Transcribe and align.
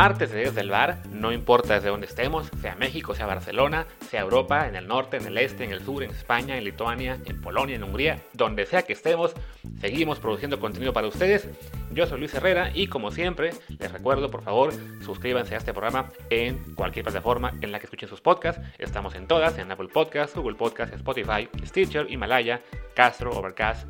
Martes 0.00 0.30
de 0.30 0.44
el 0.44 0.70
Bar, 0.70 1.02
no 1.10 1.30
importa 1.30 1.74
desde 1.74 1.90
dónde 1.90 2.06
estemos, 2.06 2.50
sea 2.62 2.74
México, 2.74 3.14
sea 3.14 3.26
Barcelona, 3.26 3.86
sea 4.08 4.22
Europa, 4.22 4.66
en 4.66 4.74
el 4.74 4.88
norte, 4.88 5.18
en 5.18 5.26
el 5.26 5.36
este, 5.36 5.64
en 5.64 5.72
el 5.72 5.84
sur, 5.84 6.02
en 6.02 6.10
España, 6.10 6.56
en 6.56 6.64
Lituania, 6.64 7.18
en 7.26 7.38
Polonia, 7.42 7.76
en 7.76 7.84
Hungría, 7.84 8.18
donde 8.32 8.64
sea 8.64 8.80
que 8.80 8.94
estemos, 8.94 9.34
seguimos 9.78 10.18
produciendo 10.18 10.58
contenido 10.58 10.94
para 10.94 11.06
ustedes. 11.06 11.50
Yo 11.92 12.06
soy 12.06 12.18
Luis 12.18 12.32
Herrera 12.32 12.70
y 12.72 12.86
como 12.86 13.10
siempre, 13.10 13.50
les 13.78 13.92
recuerdo, 13.92 14.30
por 14.30 14.40
favor, 14.40 14.72
suscríbanse 15.04 15.54
a 15.54 15.58
este 15.58 15.74
programa 15.74 16.08
en 16.30 16.74
cualquier 16.74 17.04
plataforma 17.04 17.52
en 17.60 17.70
la 17.70 17.78
que 17.78 17.84
escuchen 17.84 18.08
sus 18.08 18.22
podcasts. 18.22 18.62
Estamos 18.78 19.14
en 19.14 19.26
todas, 19.26 19.58
en 19.58 19.70
Apple 19.70 19.88
Podcasts, 19.92 20.34
Google 20.34 20.56
Podcasts, 20.56 20.96
Spotify, 20.96 21.46
Stitcher, 21.62 22.10
Himalaya, 22.10 22.62
Castro, 22.94 23.32
Overcast 23.32 23.86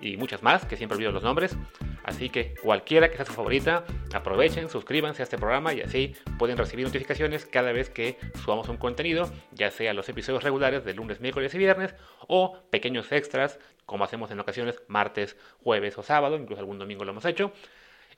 y 0.00 0.16
muchas 0.16 0.42
más, 0.42 0.64
que 0.64 0.78
siempre 0.78 0.96
olvido 0.96 1.12
los 1.12 1.22
nombres. 1.22 1.58
Así 2.04 2.30
que 2.30 2.54
cualquiera 2.62 3.10
que 3.10 3.16
sea 3.16 3.24
su 3.24 3.32
favorita, 3.32 3.84
aprovechen, 4.12 4.68
suscríbanse 4.68 5.22
a 5.22 5.24
este 5.24 5.38
programa 5.38 5.72
y 5.72 5.82
así 5.82 6.14
pueden 6.38 6.56
recibir 6.56 6.84
notificaciones 6.84 7.46
cada 7.46 7.72
vez 7.72 7.90
que 7.90 8.18
subamos 8.44 8.68
un 8.68 8.76
contenido, 8.76 9.30
ya 9.52 9.70
sea 9.70 9.94
los 9.94 10.08
episodios 10.08 10.42
regulares 10.42 10.84
de 10.84 10.94
lunes, 10.94 11.20
miércoles 11.20 11.54
y 11.54 11.58
viernes 11.58 11.94
o 12.26 12.58
pequeños 12.70 13.12
extras 13.12 13.58
como 13.86 14.04
hacemos 14.04 14.30
en 14.30 14.40
ocasiones 14.40 14.82
martes, 14.88 15.36
jueves 15.62 15.98
o 15.98 16.02
sábado, 16.02 16.36
incluso 16.36 16.60
algún 16.60 16.78
domingo 16.78 17.04
lo 17.04 17.10
hemos 17.10 17.24
hecho. 17.24 17.52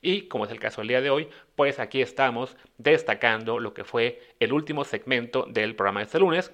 Y 0.01 0.23
como 0.27 0.45
es 0.45 0.51
el 0.51 0.59
caso 0.59 0.81
del 0.81 0.89
día 0.89 1.01
de 1.01 1.09
hoy, 1.09 1.29
pues 1.55 1.79
aquí 1.79 2.01
estamos 2.01 2.55
destacando 2.77 3.59
lo 3.59 3.73
que 3.73 3.83
fue 3.83 4.21
el 4.39 4.53
último 4.53 4.83
segmento 4.83 5.45
del 5.49 5.75
programa 5.75 6.01
de 6.01 6.05
este 6.05 6.19
lunes, 6.19 6.51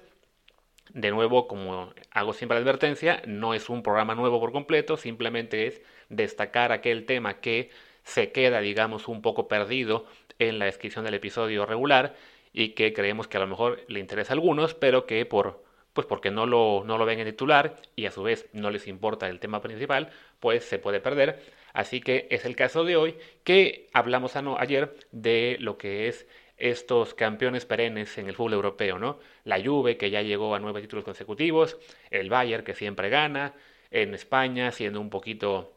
de 0.94 1.10
nuevo, 1.10 1.48
como 1.48 1.92
hago 2.10 2.32
siempre 2.32 2.56
la 2.56 2.62
advertencia, 2.62 3.22
no 3.26 3.54
es 3.54 3.68
un 3.68 3.82
programa 3.82 4.14
nuevo 4.14 4.40
por 4.40 4.52
completo, 4.52 4.96
simplemente 4.96 5.66
es 5.66 5.82
destacar 6.08 6.72
aquel 6.72 7.06
tema 7.06 7.40
que 7.40 7.70
se 8.04 8.32
queda, 8.32 8.60
digamos, 8.60 9.08
un 9.08 9.22
poco 9.22 9.48
perdido 9.48 10.06
en 10.38 10.58
la 10.58 10.66
descripción 10.66 11.04
del 11.04 11.14
episodio 11.14 11.66
regular 11.66 12.14
y 12.52 12.70
que 12.70 12.92
creemos 12.92 13.28
que 13.28 13.36
a 13.38 13.40
lo 13.40 13.46
mejor 13.46 13.80
le 13.88 14.00
interesa 14.00 14.32
a 14.32 14.34
algunos, 14.34 14.74
pero 14.74 15.06
que 15.06 15.24
por 15.24 15.62
pues 15.92 16.06
porque 16.06 16.30
no 16.30 16.46
lo, 16.46 16.84
no 16.86 16.96
lo 16.96 17.04
ven 17.04 17.20
en 17.20 17.26
titular 17.26 17.76
y 17.96 18.06
a 18.06 18.10
su 18.10 18.22
vez 18.22 18.48
no 18.52 18.70
les 18.70 18.88
importa 18.88 19.28
el 19.28 19.40
tema 19.40 19.60
principal, 19.60 20.10
pues 20.40 20.64
se 20.64 20.78
puede 20.78 21.00
perder. 21.00 21.42
Así 21.74 22.00
que 22.00 22.28
es 22.30 22.44
el 22.44 22.56
caso 22.56 22.84
de 22.84 22.96
hoy 22.96 23.16
que 23.44 23.88
hablamos 23.92 24.34
ayer 24.36 24.96
de 25.10 25.56
lo 25.60 25.76
que 25.78 26.08
es 26.08 26.26
estos 26.62 27.12
campeones 27.14 27.66
perennes 27.66 28.16
en 28.18 28.28
el 28.28 28.36
fútbol 28.36 28.52
europeo, 28.52 28.96
¿no? 28.96 29.18
La 29.42 29.60
Juve, 29.60 29.96
que 29.96 30.10
ya 30.10 30.22
llegó 30.22 30.54
a 30.54 30.60
nueve 30.60 30.80
títulos 30.80 31.04
consecutivos, 31.04 31.76
el 32.10 32.30
Bayern, 32.30 32.62
que 32.62 32.74
siempre 32.74 33.08
gana, 33.08 33.54
en 33.90 34.14
España, 34.14 34.70
siendo 34.70 35.00
un 35.00 35.10
poquito 35.10 35.72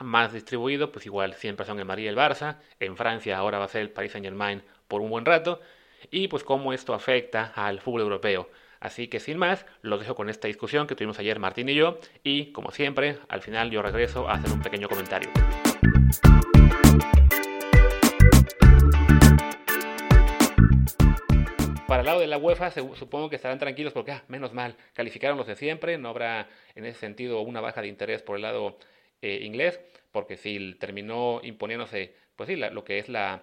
más 0.00 0.34
distribuido, 0.34 0.92
pues 0.92 1.06
igual 1.06 1.32
siempre 1.32 1.64
son 1.64 1.78
el 1.78 1.86
Madrid 1.86 2.04
y 2.04 2.08
el 2.08 2.16
Barça, 2.16 2.58
en 2.78 2.98
Francia 2.98 3.38
ahora 3.38 3.58
va 3.58 3.64
a 3.64 3.68
ser 3.68 3.80
el 3.80 3.90
Paris 3.90 4.12
Saint 4.12 4.26
Germain 4.26 4.62
por 4.86 5.00
un 5.00 5.08
buen 5.08 5.24
rato, 5.24 5.60
y 6.10 6.28
pues 6.28 6.44
cómo 6.44 6.74
esto 6.74 6.92
afecta 6.92 7.50
al 7.54 7.80
fútbol 7.80 8.02
europeo. 8.02 8.50
Así 8.80 9.08
que 9.08 9.18
sin 9.18 9.38
más, 9.38 9.64
los 9.80 10.00
dejo 10.00 10.14
con 10.14 10.28
esta 10.28 10.46
discusión 10.46 10.86
que 10.86 10.94
tuvimos 10.94 11.18
ayer 11.20 11.38
Martín 11.38 11.70
y 11.70 11.74
yo, 11.74 11.98
y 12.22 12.52
como 12.52 12.70
siempre, 12.70 13.16
al 13.28 13.40
final 13.40 13.70
yo 13.70 13.80
regreso 13.80 14.28
a 14.28 14.34
hacer 14.34 14.52
un 14.52 14.60
pequeño 14.60 14.90
comentario. 14.90 15.30
Para 21.92 22.00
el 22.00 22.06
lado 22.06 22.20
de 22.20 22.26
la 22.26 22.38
UEFA 22.38 22.70
supongo 22.70 23.28
que 23.28 23.36
estarán 23.36 23.58
tranquilos 23.58 23.92
porque, 23.92 24.12
ah, 24.12 24.24
menos 24.28 24.54
mal, 24.54 24.76
calificaron 24.94 25.36
los 25.36 25.46
de 25.46 25.56
siempre, 25.56 25.98
no 25.98 26.08
habrá 26.08 26.48
en 26.74 26.86
ese 26.86 26.98
sentido 26.98 27.42
una 27.42 27.60
baja 27.60 27.82
de 27.82 27.88
interés 27.88 28.22
por 28.22 28.36
el 28.36 28.42
lado 28.42 28.78
eh, 29.20 29.40
inglés, 29.42 29.78
porque 30.10 30.38
si 30.38 30.72
terminó 30.76 31.42
imponiéndose, 31.42 32.14
pues 32.34 32.48
sí, 32.48 32.56
lo 32.56 32.82
que 32.82 32.98
es 32.98 33.10
la, 33.10 33.42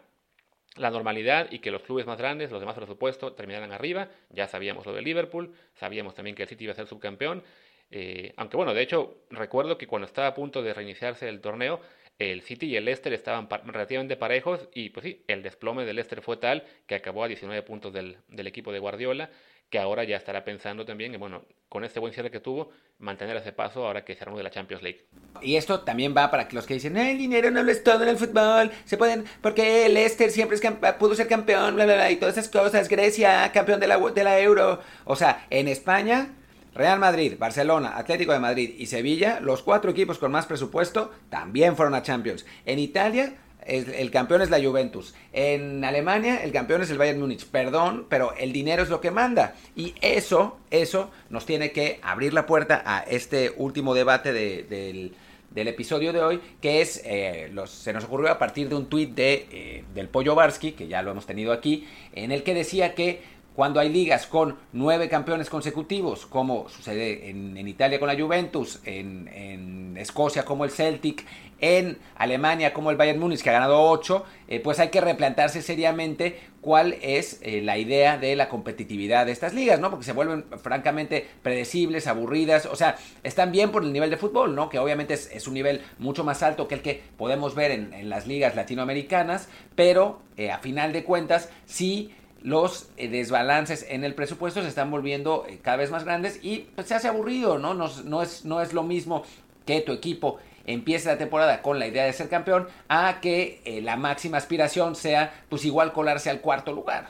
la 0.78 0.90
normalidad 0.90 1.52
y 1.52 1.60
que 1.60 1.70
los 1.70 1.84
clubes 1.84 2.08
más 2.08 2.18
grandes, 2.18 2.50
los 2.50 2.60
demás 2.60 2.74
por 2.74 2.88
supuesto, 2.88 3.34
terminaran 3.34 3.72
arriba, 3.72 4.10
ya 4.32 4.48
sabíamos 4.48 4.84
lo 4.84 4.94
de 4.94 5.04
Liverpool, 5.04 5.54
sabíamos 5.76 6.16
también 6.16 6.36
que 6.36 6.42
el 6.42 6.50
City 6.50 6.64
iba 6.64 6.74
a 6.74 6.76
ser 6.76 6.88
subcampeón, 6.88 7.44
eh, 7.92 8.34
aunque 8.36 8.58
bueno, 8.58 8.74
de 8.74 8.82
hecho, 8.82 9.26
recuerdo 9.30 9.78
que 9.78 9.86
cuando 9.86 10.08
estaba 10.08 10.30
a 10.30 10.34
punto 10.34 10.64
de 10.64 10.74
reiniciarse 10.74 11.30
el 11.30 11.40
torneo, 11.40 11.82
el 12.20 12.42
City 12.42 12.68
y 12.68 12.76
el 12.76 12.86
Leicester 12.86 13.14
estaban 13.14 13.48
relativamente 13.66 14.18
parejos 14.18 14.68
y 14.74 14.90
pues 14.90 15.06
sí, 15.06 15.24
el 15.28 15.42
desplome 15.42 15.86
del 15.86 15.96
Leicester 15.96 16.22
fue 16.22 16.38
tal 16.38 16.66
que 16.86 16.96
acabó 16.96 17.24
a 17.24 17.28
19 17.30 17.64
puntos 17.64 17.94
del, 17.94 18.18
equipo 18.46 18.74
de 18.74 18.80
Guardiola, 18.80 19.30
que 19.70 19.80
ahora 19.80 20.04
ya 20.04 20.18
estará 20.18 20.44
pensando 20.44 20.84
también, 20.84 21.14
en, 21.14 21.20
bueno, 21.20 21.46
con 21.70 21.86
este 21.86 22.00
buen 22.00 22.12
cierre 22.12 22.32
que 22.32 22.40
tuvo, 22.40 22.72
mantener 22.98 23.38
ese 23.38 23.54
paso 23.54 23.86
ahora 23.86 24.04
que 24.04 24.16
se 24.16 24.26
de 24.26 24.44
la 24.44 24.50
Champions 24.50 24.84
League. 24.84 25.06
Y 25.42 25.56
esto 25.56 25.82
también 25.82 26.14
va 26.18 26.30
para 26.30 26.50
los 26.52 26.66
que 26.66 26.74
dicen, 26.74 26.98
el 26.98 27.18
dinero 27.18 27.52
no 27.52 27.64
lo 27.64 27.72
es 27.72 27.84
todo 27.84 28.04
en 28.04 28.10
el 28.10 28.18
fútbol, 28.18 28.72
se 28.84 28.98
pueden, 28.98 29.24
porque 29.42 29.86
el 29.86 29.94
Leicester 29.94 30.30
siempre 30.32 30.58
es 30.58 30.96
pudo 30.98 31.16
ser 31.16 31.28
campeón, 31.28 31.76
bla, 31.76 31.86
bla, 31.86 31.96
bla, 31.96 32.12
y 32.12 32.18
todas 32.18 32.38
esas 32.38 32.52
cosas, 32.52 32.90
Grecia, 32.90 33.50
campeón 33.54 33.80
de 33.80 33.88
la, 33.88 33.98
de 33.98 34.24
la 34.24 34.40
Euro. 34.40 34.82
O 35.06 35.16
sea, 35.16 35.46
en 35.52 35.70
España 35.70 36.34
Real 36.74 37.00
Madrid, 37.00 37.34
Barcelona, 37.38 37.98
Atlético 37.98 38.32
de 38.32 38.40
Madrid 38.40 38.76
y 38.78 38.86
Sevilla, 38.86 39.40
los 39.40 39.64
cuatro 39.64 39.92
equipos 39.92 40.20
con 40.20 40.32
más 40.32 40.46
presupuesto, 40.46 41.12
también 41.30 41.76
fueron 41.76 41.96
a 41.96 42.04
Champions. 42.04 42.46
En 42.66 42.80
Italia, 42.80 43.36
el, 43.66 44.12
campeón 44.12 44.42
es 44.42 44.50
la 44.50 44.62
Juventus. 44.62 45.14
En 45.34 45.84
Alemania, 45.84 46.44
el 46.44 46.52
campeón 46.52 46.82
es 46.82 46.90
el 46.90 46.98
Bayern 46.98 47.20
Múnich. 47.20 47.46
Perdón, 47.46 48.06
pero 48.10 48.34
el 48.38 48.52
dinero 48.52 48.84
es 48.84 48.90
lo 48.90 49.02
que 49.02 49.12
manda. 49.12 49.56
Y 49.76 49.96
eso, 50.02 50.58
eso 50.72 51.12
nos 51.30 51.46
tiene 51.46 51.72
que 51.72 52.00
abrir 52.02 52.34
la 52.34 52.46
puerta 52.46 52.82
a 52.86 53.00
este 53.02 53.54
último 53.58 53.94
debate 53.94 54.34
del, 54.34 55.14
episodio 55.56 56.14
de 56.14 56.22
hoy, 56.22 56.42
que 56.62 56.82
es, 56.82 57.02
eh, 57.06 57.52
se 57.66 57.94
nos 57.94 58.06
ocurrió 58.06 58.32
a 58.32 58.40
partir 58.40 58.70
de 58.70 58.76
un 58.76 58.88
tuit 58.88 59.14
de, 59.14 59.48
eh, 59.52 59.84
del 59.94 60.08
Pollo 60.08 60.36
Barsky, 60.36 60.72
que 60.72 60.88
ya 60.88 61.02
lo 61.02 61.12
hemos 61.12 61.26
tenido 61.26 61.52
aquí, 61.52 61.88
en 62.14 62.32
el 62.32 62.44
que 62.44 62.54
decía 62.54 62.96
que 62.96 63.22
cuando 63.60 63.82
hay 63.82 63.90
ligas 63.90 64.26
con 64.26 64.56
nueve 64.72 65.10
campeones 65.10 65.50
consecutivos, 65.50 66.26
como 66.26 66.70
sucede 66.70 67.30
en, 67.30 67.68
Italia 67.68 68.00
con 68.00 68.08
la 68.08 68.18
Juventus, 68.18 68.80
en, 68.86 69.98
Escocia 69.98 70.46
como 70.46 70.64
el 70.64 70.72
Celtic, 70.72 71.26
en 71.60 71.98
Alemania 72.16 72.74
como 72.74 72.90
el 72.90 72.96
Bayern 72.96 73.20
Múnich, 73.20 73.42
que 73.42 73.50
ha 73.50 73.52
ganado 73.52 73.82
ocho, 73.82 74.24
eh, 74.48 74.62
pues 74.62 74.80
hay 74.80 74.88
que 74.88 75.02
replantarse 75.02 75.62
seriamente 75.62 76.40
cuál 76.62 76.96
es 77.02 77.42
eh, 77.42 77.62
la 77.62 77.78
idea 77.78 78.18
de 78.18 78.38
la 78.38 78.48
competitividad 78.48 79.26
de 79.26 79.34
estas 79.34 79.54
ligas, 79.54 79.78
¿no? 79.82 79.90
Porque 79.90 80.06
se 80.06 80.14
vuelven 80.14 80.46
francamente 80.64 81.28
predecibles, 81.44 82.08
aburridas, 82.08 82.66
o 82.66 82.78
sea, 82.78 82.96
están 83.24 83.52
bien 83.52 83.72
por 83.72 83.84
el 83.84 83.92
nivel 83.92 84.10
de 84.10 84.16
fútbol, 84.16 84.56
¿no? 84.56 84.70
Que 84.70 84.80
obviamente 84.80 85.16
es, 85.16 85.48
un 85.48 85.54
nivel 85.54 85.82
mucho 85.98 86.24
más 86.24 86.44
alto 86.44 86.70
que 86.70 86.76
el 86.76 86.82
que 86.82 87.02
podemos 87.18 87.56
ver 87.56 87.72
en, 87.72 88.10
las 88.10 88.26
ligas 88.26 88.56
latinoamericanas, 88.56 89.50
pero 89.76 90.22
eh, 90.38 90.50
a 90.50 90.60
final 90.60 90.94
de 90.94 91.04
cuentas 91.04 91.50
sí 91.66 92.14
los 92.42 92.90
eh, 92.98 93.10
desbalances 93.10 93.86
en 93.90 94.04
el 94.04 94.16
presupuesto 94.16 94.62
se 94.62 94.68
están 94.70 94.92
volviendo 94.92 95.46
eh, 95.48 95.60
cada 95.62 95.78
vez 95.78 95.92
más 95.92 96.06
grandes 96.06 96.40
y 96.42 96.70
pues, 96.76 96.88
se 96.88 96.96
hace 96.96 97.08
aburrido, 97.08 97.58
¿no? 97.58 97.74
No, 97.74 98.22
es, 98.22 98.46
no 98.46 98.62
es 98.62 98.74
lo 98.74 98.84
mismo 98.84 99.24
que 99.66 99.82
tu 99.82 99.92
equipo 99.92 100.40
empiece 100.66 101.10
la 101.10 101.18
temporada 101.18 101.62
con 101.62 101.80
la 101.80 101.88
idea 101.88 102.06
de 102.06 102.14
ser 102.14 102.30
campeón 102.30 102.68
a 102.88 103.20
que 103.22 103.62
eh, 103.66 103.82
la 103.82 103.98
máxima 103.98 104.38
aspiración 104.38 104.96
sea 104.96 105.34
pues 105.50 105.66
igual 105.66 105.92
colarse 105.92 106.30
al 106.30 106.42
cuarto 106.42 106.72
lugar. 106.74 107.10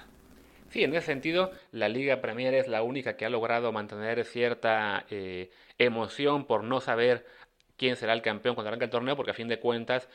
Sí, 0.70 0.84
en 0.84 0.94
ese 0.94 1.08
sentido, 1.08 1.52
la 1.72 1.90
Liga 1.90 2.22
Premier 2.22 2.54
es 2.54 2.68
la 2.68 2.84
única 2.84 3.18
que 3.18 3.26
ha 3.26 3.30
logrado 3.30 3.72
mantener 3.72 4.24
cierta 4.24 5.04
emoción 5.80 6.46
por 6.46 6.64
no 6.64 6.80
saber 6.80 7.26
quién 7.76 7.96
será 7.96 8.14
el 8.14 8.22
campeón 8.22 8.54
cuando 8.54 8.68
arranca 8.68 8.86
el 8.86 8.92
torneo, 8.92 9.16
porque 9.16 9.32
a 9.32 9.34
fin 9.34 9.48
de 9.48 9.60
cuentas 9.60 10.08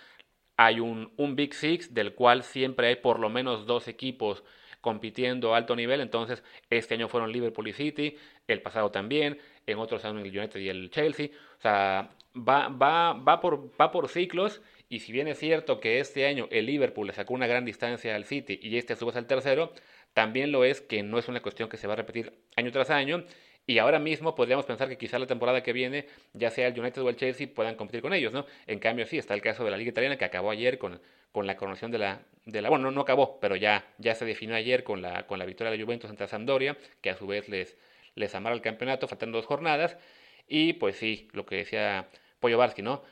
hay 0.56 0.78
un, 0.78 1.12
un 1.16 1.34
Big 1.34 1.54
Six 1.54 1.92
del 1.92 2.14
cual 2.14 2.44
siempre 2.44 2.86
hay 2.86 2.96
por 2.96 3.18
lo 3.18 3.30
menos 3.30 3.66
dos 3.66 3.88
equipos 3.88 4.44
compitiendo 4.84 5.54
a 5.54 5.56
alto 5.56 5.74
nivel. 5.74 6.02
Entonces, 6.02 6.44
este 6.68 6.92
año 6.94 7.08
fueron 7.08 7.32
Liverpool 7.32 7.66
y 7.66 7.72
City, 7.72 8.18
el 8.46 8.60
pasado 8.60 8.90
también, 8.90 9.38
en 9.66 9.78
otros 9.78 10.04
años 10.04 10.22
el 10.22 10.38
United 10.38 10.60
y 10.60 10.68
el 10.68 10.90
Chelsea. 10.90 11.28
O 11.58 11.62
sea, 11.62 12.10
va, 12.36 12.68
va, 12.68 13.14
va, 13.14 13.40
por, 13.40 13.70
va 13.80 13.90
por 13.90 14.10
ciclos. 14.10 14.60
Y 14.90 15.00
si 15.00 15.10
bien 15.10 15.26
es 15.26 15.38
cierto 15.38 15.80
que 15.80 16.00
este 16.00 16.26
año 16.26 16.48
el 16.50 16.66
Liverpool 16.66 17.06
le 17.06 17.14
sacó 17.14 17.32
una 17.32 17.46
gran 17.46 17.64
distancia 17.64 18.14
al 18.14 18.26
City 18.26 18.60
y 18.62 18.76
este 18.76 18.94
sube 18.94 19.12
al 19.16 19.26
tercero, 19.26 19.72
también 20.12 20.52
lo 20.52 20.64
es 20.64 20.82
que 20.82 21.02
no 21.02 21.18
es 21.18 21.28
una 21.28 21.40
cuestión 21.40 21.70
que 21.70 21.78
se 21.78 21.86
va 21.86 21.94
a 21.94 21.96
repetir 21.96 22.34
año 22.54 22.70
tras 22.70 22.90
año. 22.90 23.24
Y 23.66 23.78
ahora 23.78 23.98
mismo 23.98 24.34
podríamos 24.34 24.66
pensar 24.66 24.90
que 24.90 24.98
quizá 24.98 25.18
la 25.18 25.26
temporada 25.26 25.62
que 25.62 25.72
viene, 25.72 26.06
ya 26.34 26.50
sea 26.50 26.68
el 26.68 26.78
United 26.78 27.00
o 27.00 27.08
el 27.08 27.16
Chelsea, 27.16 27.48
puedan 27.48 27.76
competir 27.76 28.02
con 28.02 28.12
ellos, 28.12 28.34
¿no? 28.34 28.44
En 28.66 28.78
cambio, 28.78 29.06
sí, 29.06 29.16
está 29.16 29.32
el 29.32 29.40
caso 29.40 29.64
de 29.64 29.70
la 29.70 29.78
Liga 29.78 29.88
Italiana 29.88 30.18
que 30.18 30.26
acabó 30.26 30.50
ayer 30.50 30.76
con, 30.76 31.00
con 31.34 31.48
la 31.48 31.56
coronación 31.56 31.90
de 31.90 31.98
la, 31.98 32.20
de 32.46 32.62
la 32.62 32.68
bueno, 32.68 32.92
no, 32.92 33.00
acabó, 33.00 33.40
pero 33.40 33.56
ya, 33.56 33.84
ya 33.98 34.14
se 34.14 34.24
definió 34.24 34.54
ayer 34.54 34.84
con 34.84 35.02
la, 35.02 35.26
con 35.26 35.40
la 35.40 35.44
victoria 35.44 35.72
de 35.72 35.78
la 35.78 35.84
Juventus 35.84 36.08
ante 36.08 36.28
Sampdoria, 36.28 36.78
que 37.00 37.10
a 37.10 37.16
su 37.16 37.26
vez 37.26 37.48
les, 37.48 37.76
les 38.14 38.32
amarra 38.36 38.54
el 38.54 38.62
campeonato, 38.62 39.08
faltando 39.08 39.38
dos 39.38 39.46
jornadas, 39.46 39.98
y 40.46 40.74
pues 40.74 40.94
sí, 40.94 41.26
lo 41.32 41.44
que 41.44 41.56
decía 41.56 42.08
Pollo 42.38 42.56
Barsky, 42.56 42.82
¿no? 42.82 43.02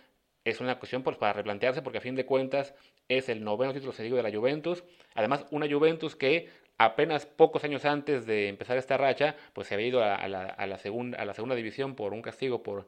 Es 0.45 0.61
una 0.61 0.79
cuestión 0.79 1.03
pues, 1.03 1.17
para 1.17 1.33
replantearse, 1.33 1.83
porque 1.83 1.99
a 1.99 2.01
fin 2.01 2.15
de 2.15 2.25
cuentas 2.25 2.75
es 3.09 3.29
el 3.29 3.43
noveno 3.43 3.73
título 3.73 3.91
seguido 3.91 4.17
de 4.17 4.23
la 4.23 4.31
Juventus, 4.31 4.85
además 5.17 5.45
una 5.51 5.69
Juventus 5.69 6.15
que 6.15 6.49
apenas 6.79 7.27
pocos 7.27 7.65
años 7.65 7.85
antes 7.85 8.25
de 8.25 8.47
empezar 8.47 8.77
esta 8.77 8.99
racha, 8.99 9.35
pues 9.53 9.67
se 9.67 9.75
había 9.75 9.89
ido 9.89 10.05
a, 10.05 10.29
la, 10.29 10.45
a 10.45 10.67
la, 10.69 10.79
segunda, 10.79 11.19
a 11.19 11.25
la 11.25 11.35
segunda 11.35 11.57
división 11.57 11.97
por 11.97 12.13
un 12.13 12.23
castigo 12.23 12.63
por, 12.63 12.87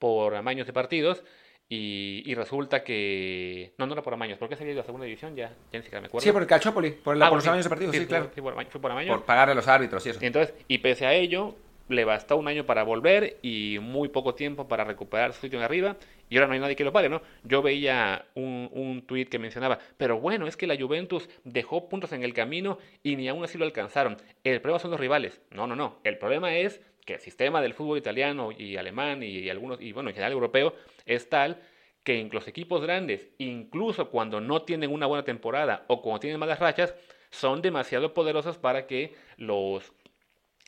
por 0.00 0.34
amaños 0.34 0.66
de 0.66 0.72
partidos, 0.72 1.22
Y, 1.68 2.32
resulta 2.34 2.84
que. 2.84 3.72
No, 3.78 3.86
no 3.86 3.94
era 3.94 4.02
por 4.02 4.14
amaños. 4.14 4.38
¿Por 4.38 4.48
qué 4.48 4.54
se 4.56 4.62
había 4.62 4.74
ido 4.74 4.82
a 4.82 4.84
segunda 4.84 5.04
división? 5.04 5.34
Ya, 5.34 5.48
ya 5.72 5.78
ni 5.78 5.82
siquiera 5.82 6.00
me 6.00 6.06
acuerdo. 6.06 6.24
Sí, 6.24 6.30
por 6.32 6.42
el 6.42 6.48
Calchópoli, 6.48 6.90
por, 6.92 7.20
Ah, 7.20 7.28
por 7.28 7.38
los 7.38 7.46
amaños 7.46 7.64
de 7.64 7.68
partido, 7.70 7.92
sí, 7.92 7.98
sí, 7.98 8.06
claro. 8.06 8.30
sí, 8.34 8.40
por 8.40 8.52
amaño- 8.52 8.68
fue 8.70 8.80
por 8.80 8.90
amaños. 8.92 9.16
Por 9.16 9.26
pagarle 9.26 9.52
a 9.52 9.54
los 9.56 9.66
árbitros 9.66 10.06
y 10.06 10.10
eso. 10.10 10.20
Y 10.22 10.26
entonces, 10.26 10.54
y 10.68 10.78
pese 10.78 11.06
a 11.06 11.14
ello, 11.14 11.56
le 11.88 12.04
bastó 12.04 12.36
un 12.36 12.46
año 12.46 12.66
para 12.66 12.84
volver 12.84 13.38
y 13.42 13.78
muy 13.80 14.08
poco 14.08 14.34
tiempo 14.34 14.68
para 14.68 14.84
recuperar 14.84 15.32
su 15.32 15.40
sitio 15.40 15.58
en 15.58 15.64
arriba. 15.64 15.96
Y 16.28 16.36
ahora 16.36 16.46
no 16.48 16.54
hay 16.54 16.60
nadie 16.60 16.76
que 16.76 16.84
lo 16.84 16.92
pague, 16.92 17.08
¿no? 17.08 17.20
Yo 17.44 17.62
veía 17.62 18.26
un, 18.34 18.68
un 18.72 19.02
tuit 19.02 19.28
que 19.28 19.38
mencionaba, 19.38 19.78
pero 19.96 20.18
bueno, 20.20 20.46
es 20.48 20.56
que 20.56 20.66
la 20.66 20.76
Juventus 20.76 21.28
dejó 21.44 21.88
puntos 21.88 22.12
en 22.12 22.22
el 22.24 22.32
camino 22.34 22.78
y 23.04 23.14
ni 23.16 23.28
aún 23.28 23.42
así 23.44 23.58
lo 23.58 23.64
alcanzaron. 23.64 24.16
El 24.44 24.60
problema 24.60 24.78
son 24.80 24.90
los 24.92 25.00
rivales. 25.00 25.40
No, 25.50 25.66
no, 25.68 25.74
no. 25.76 25.98
El 26.04 26.18
problema 26.18 26.54
es 26.56 26.80
que 27.06 27.14
el 27.14 27.20
sistema 27.20 27.62
del 27.62 27.72
fútbol 27.72 27.96
italiano 27.96 28.50
y 28.52 28.76
alemán 28.76 29.22
y 29.22 29.48
algunos, 29.48 29.80
y 29.80 29.92
bueno, 29.92 30.10
en 30.10 30.14
general 30.14 30.32
europeo, 30.32 30.74
es 31.06 31.30
tal 31.30 31.62
que 32.04 32.28
los 32.30 32.46
equipos 32.46 32.82
grandes, 32.82 33.28
incluso 33.38 34.10
cuando 34.10 34.40
no 34.40 34.62
tienen 34.62 34.92
una 34.92 35.06
buena 35.06 35.24
temporada 35.24 35.84
o 35.88 36.02
cuando 36.02 36.20
tienen 36.20 36.38
malas 36.38 36.58
rachas, 36.58 36.94
son 37.30 37.62
demasiado 37.62 38.12
poderosos 38.12 38.58
para 38.58 38.86
que 38.86 39.14
los 39.38 39.92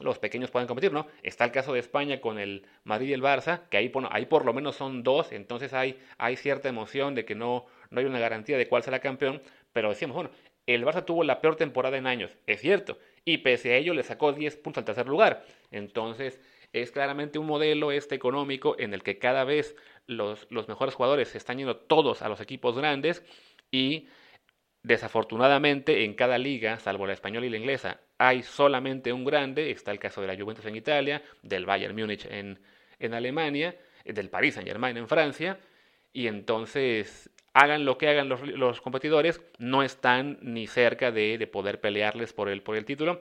los 0.00 0.20
pequeños 0.20 0.50
pueden 0.52 0.68
competir, 0.68 0.92
¿no? 0.92 1.08
Está 1.24 1.44
el 1.44 1.50
caso 1.50 1.72
de 1.72 1.80
España 1.80 2.20
con 2.20 2.38
el 2.38 2.64
Madrid 2.84 3.08
y 3.08 3.12
el 3.14 3.22
Barça, 3.22 3.62
que 3.68 3.78
ahí, 3.78 3.92
ahí 4.10 4.26
por 4.26 4.44
lo 4.44 4.52
menos 4.52 4.76
son 4.76 5.02
dos, 5.02 5.32
entonces 5.32 5.72
hay, 5.72 5.98
hay 6.18 6.36
cierta 6.36 6.68
emoción 6.68 7.16
de 7.16 7.24
que 7.24 7.34
no, 7.34 7.66
no 7.90 7.98
hay 7.98 8.06
una 8.06 8.20
garantía 8.20 8.56
de 8.56 8.68
cuál 8.68 8.84
será 8.84 9.00
campeón, 9.00 9.42
pero 9.72 9.88
decíamos, 9.88 10.14
bueno, 10.14 10.30
el 10.66 10.84
Barça 10.84 11.04
tuvo 11.04 11.24
la 11.24 11.40
peor 11.40 11.56
temporada 11.56 11.96
en 11.96 12.06
años, 12.06 12.36
es 12.46 12.60
cierto, 12.60 12.98
y 13.32 13.38
pese 13.38 13.72
a 13.72 13.76
ello 13.76 13.94
le 13.94 14.02
sacó 14.02 14.32
10 14.32 14.56
puntos 14.56 14.82
al 14.82 14.84
tercer 14.84 15.06
lugar, 15.06 15.44
entonces 15.70 16.40
es 16.72 16.90
claramente 16.90 17.38
un 17.38 17.46
modelo 17.46 17.92
este 17.92 18.14
económico 18.14 18.76
en 18.78 18.94
el 18.94 19.02
que 19.02 19.18
cada 19.18 19.44
vez 19.44 19.76
los, 20.06 20.46
los 20.50 20.68
mejores 20.68 20.94
jugadores 20.94 21.28
se 21.28 21.38
están 21.38 21.58
yendo 21.58 21.76
todos 21.76 22.22
a 22.22 22.28
los 22.28 22.40
equipos 22.40 22.76
grandes 22.76 23.24
y 23.70 24.08
Desafortunadamente, 24.82 26.04
en 26.04 26.14
cada 26.14 26.38
liga, 26.38 26.78
salvo 26.78 27.06
la 27.06 27.12
española 27.12 27.46
y 27.46 27.50
la 27.50 27.56
inglesa, 27.56 28.00
hay 28.16 28.42
solamente 28.42 29.12
un 29.12 29.24
grande. 29.24 29.70
Está 29.70 29.90
el 29.90 29.98
caso 29.98 30.20
de 30.20 30.28
la 30.28 30.36
Juventus 30.36 30.64
en 30.66 30.76
Italia, 30.76 31.22
del 31.42 31.66
Bayern 31.66 31.94
Múnich 31.94 32.24
en, 32.26 32.58
en 32.98 33.12
Alemania, 33.12 33.76
del 34.04 34.30
Paris 34.30 34.54
Saint 34.54 34.68
Germain 34.68 34.96
en 34.96 35.08
Francia. 35.08 35.58
Y 36.12 36.26
entonces, 36.28 37.28
hagan 37.58 37.84
lo 37.84 37.98
que 37.98 38.08
hagan 38.08 38.28
los, 38.28 38.40
los 38.42 38.80
competidores, 38.80 39.40
no 39.58 39.82
están 39.82 40.38
ni 40.42 40.66
cerca 40.66 41.10
de, 41.10 41.38
de, 41.38 41.46
poder 41.46 41.80
pelearles 41.80 42.32
por 42.32 42.48
el, 42.48 42.62
por 42.62 42.76
el 42.76 42.84
título. 42.84 43.20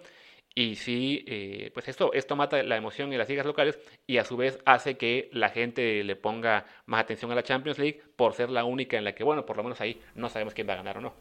Y 0.53 0.75
sí, 0.75 1.23
eh, 1.27 1.69
pues 1.73 1.87
esto, 1.87 2.11
esto 2.13 2.35
mata 2.35 2.61
la 2.63 2.77
emoción 2.77 3.11
en 3.11 3.19
las 3.19 3.29
ligas 3.29 3.45
locales 3.45 3.77
y 4.07 4.17
a 4.17 4.25
su 4.25 4.37
vez 4.37 4.59
hace 4.65 4.97
que 4.97 5.29
la 5.31 5.49
gente 5.49 6.03
le 6.03 6.15
ponga 6.15 6.65
más 6.87 7.01
atención 7.01 7.31
a 7.31 7.35
la 7.35 7.43
Champions 7.43 7.77
League 7.77 8.01
por 8.15 8.33
ser 8.33 8.49
la 8.49 8.63
única 8.63 8.97
en 8.97 9.03
la 9.03 9.13
que, 9.13 9.23
bueno, 9.23 9.45
por 9.45 9.57
lo 9.57 9.63
menos 9.63 9.81
ahí 9.81 10.01
no 10.15 10.29
sabemos 10.29 10.55
quién 10.55 10.67
va 10.67 10.73
a 10.73 10.77
ganar 10.77 10.97
o 10.97 11.01
no. 11.01 11.13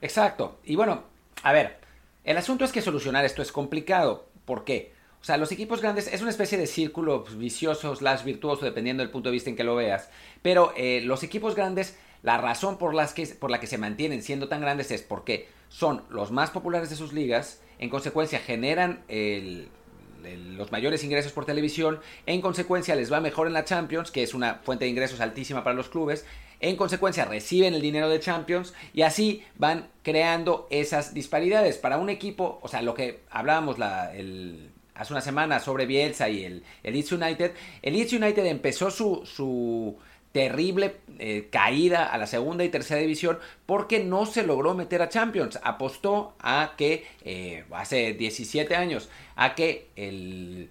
Exacto. 0.00 0.60
Y 0.64 0.76
bueno, 0.76 1.04
a 1.42 1.52
ver, 1.52 1.78
el 2.24 2.36
asunto 2.36 2.64
es 2.64 2.72
que 2.72 2.82
solucionar 2.82 3.24
esto 3.24 3.42
es 3.42 3.50
complicado. 3.50 4.28
¿Por 4.44 4.64
qué? 4.64 4.92
O 5.20 5.24
sea, 5.24 5.36
los 5.36 5.50
equipos 5.50 5.82
grandes 5.82 6.06
es 6.12 6.20
una 6.20 6.30
especie 6.30 6.56
de 6.56 6.66
círculo 6.66 7.24
vicioso, 7.24 7.94
slash 7.96 8.22
virtuoso, 8.22 8.64
dependiendo 8.64 9.02
del 9.02 9.10
punto 9.10 9.28
de 9.28 9.32
vista 9.32 9.50
en 9.50 9.56
que 9.56 9.64
lo 9.64 9.74
veas. 9.74 10.08
Pero 10.42 10.72
eh, 10.76 11.00
los 11.02 11.22
equipos 11.24 11.56
grandes, 11.56 11.98
la 12.28 12.36
razón 12.36 12.76
por, 12.76 12.92
las 12.94 13.14
que, 13.14 13.26
por 13.26 13.50
la 13.50 13.58
que 13.58 13.66
se 13.66 13.78
mantienen 13.78 14.22
siendo 14.22 14.48
tan 14.48 14.60
grandes 14.60 14.90
es 14.90 15.00
porque 15.00 15.48
son 15.70 16.02
los 16.10 16.30
más 16.30 16.50
populares 16.50 16.90
de 16.90 16.96
sus 16.96 17.14
ligas, 17.14 17.62
en 17.78 17.88
consecuencia 17.88 18.38
generan 18.38 19.02
los 20.58 20.70
mayores 20.70 21.02
ingresos 21.04 21.32
por 21.32 21.46
televisión, 21.46 22.00
en 22.26 22.42
consecuencia 22.42 22.94
les 22.96 23.10
va 23.10 23.22
mejor 23.22 23.46
en 23.46 23.54
la 23.54 23.64
Champions, 23.64 24.10
que 24.10 24.22
es 24.22 24.34
una 24.34 24.56
fuente 24.56 24.84
de 24.84 24.90
ingresos 24.90 25.20
altísima 25.20 25.64
para 25.64 25.74
los 25.74 25.88
clubes, 25.88 26.26
en 26.60 26.76
consecuencia 26.76 27.24
reciben 27.24 27.72
el 27.72 27.80
dinero 27.80 28.10
de 28.10 28.20
Champions 28.20 28.74
y 28.92 29.00
así 29.00 29.42
van 29.56 29.88
creando 30.02 30.66
esas 30.68 31.14
disparidades. 31.14 31.78
Para 31.78 31.96
un 31.96 32.10
equipo, 32.10 32.58
o 32.60 32.68
sea, 32.68 32.82
lo 32.82 32.92
que 32.92 33.20
hablábamos 33.30 33.78
la, 33.78 34.14
el, 34.14 34.70
hace 34.94 35.14
una 35.14 35.22
semana 35.22 35.60
sobre 35.60 35.86
Bielsa 35.86 36.28
y 36.28 36.44
el, 36.44 36.62
el 36.82 36.92
Leeds 36.92 37.12
United, 37.12 37.52
el 37.80 37.94
Leeds 37.94 38.12
United 38.12 38.44
empezó 38.44 38.90
su, 38.90 39.24
su 39.24 39.96
terrible 40.32 40.96
eh, 41.18 41.48
caída 41.50 42.06
a 42.06 42.18
la 42.18 42.26
segunda 42.26 42.64
y 42.64 42.68
tercera 42.68 43.00
división 43.00 43.38
porque 43.66 44.00
no 44.04 44.26
se 44.26 44.44
logró 44.44 44.74
meter 44.74 45.02
a 45.02 45.08
Champions. 45.08 45.58
Apostó 45.62 46.34
a 46.40 46.74
que, 46.76 47.06
eh, 47.24 47.64
hace 47.72 48.12
17 48.14 48.76
años, 48.76 49.08
a 49.36 49.54
que 49.54 49.88
el 49.96 50.70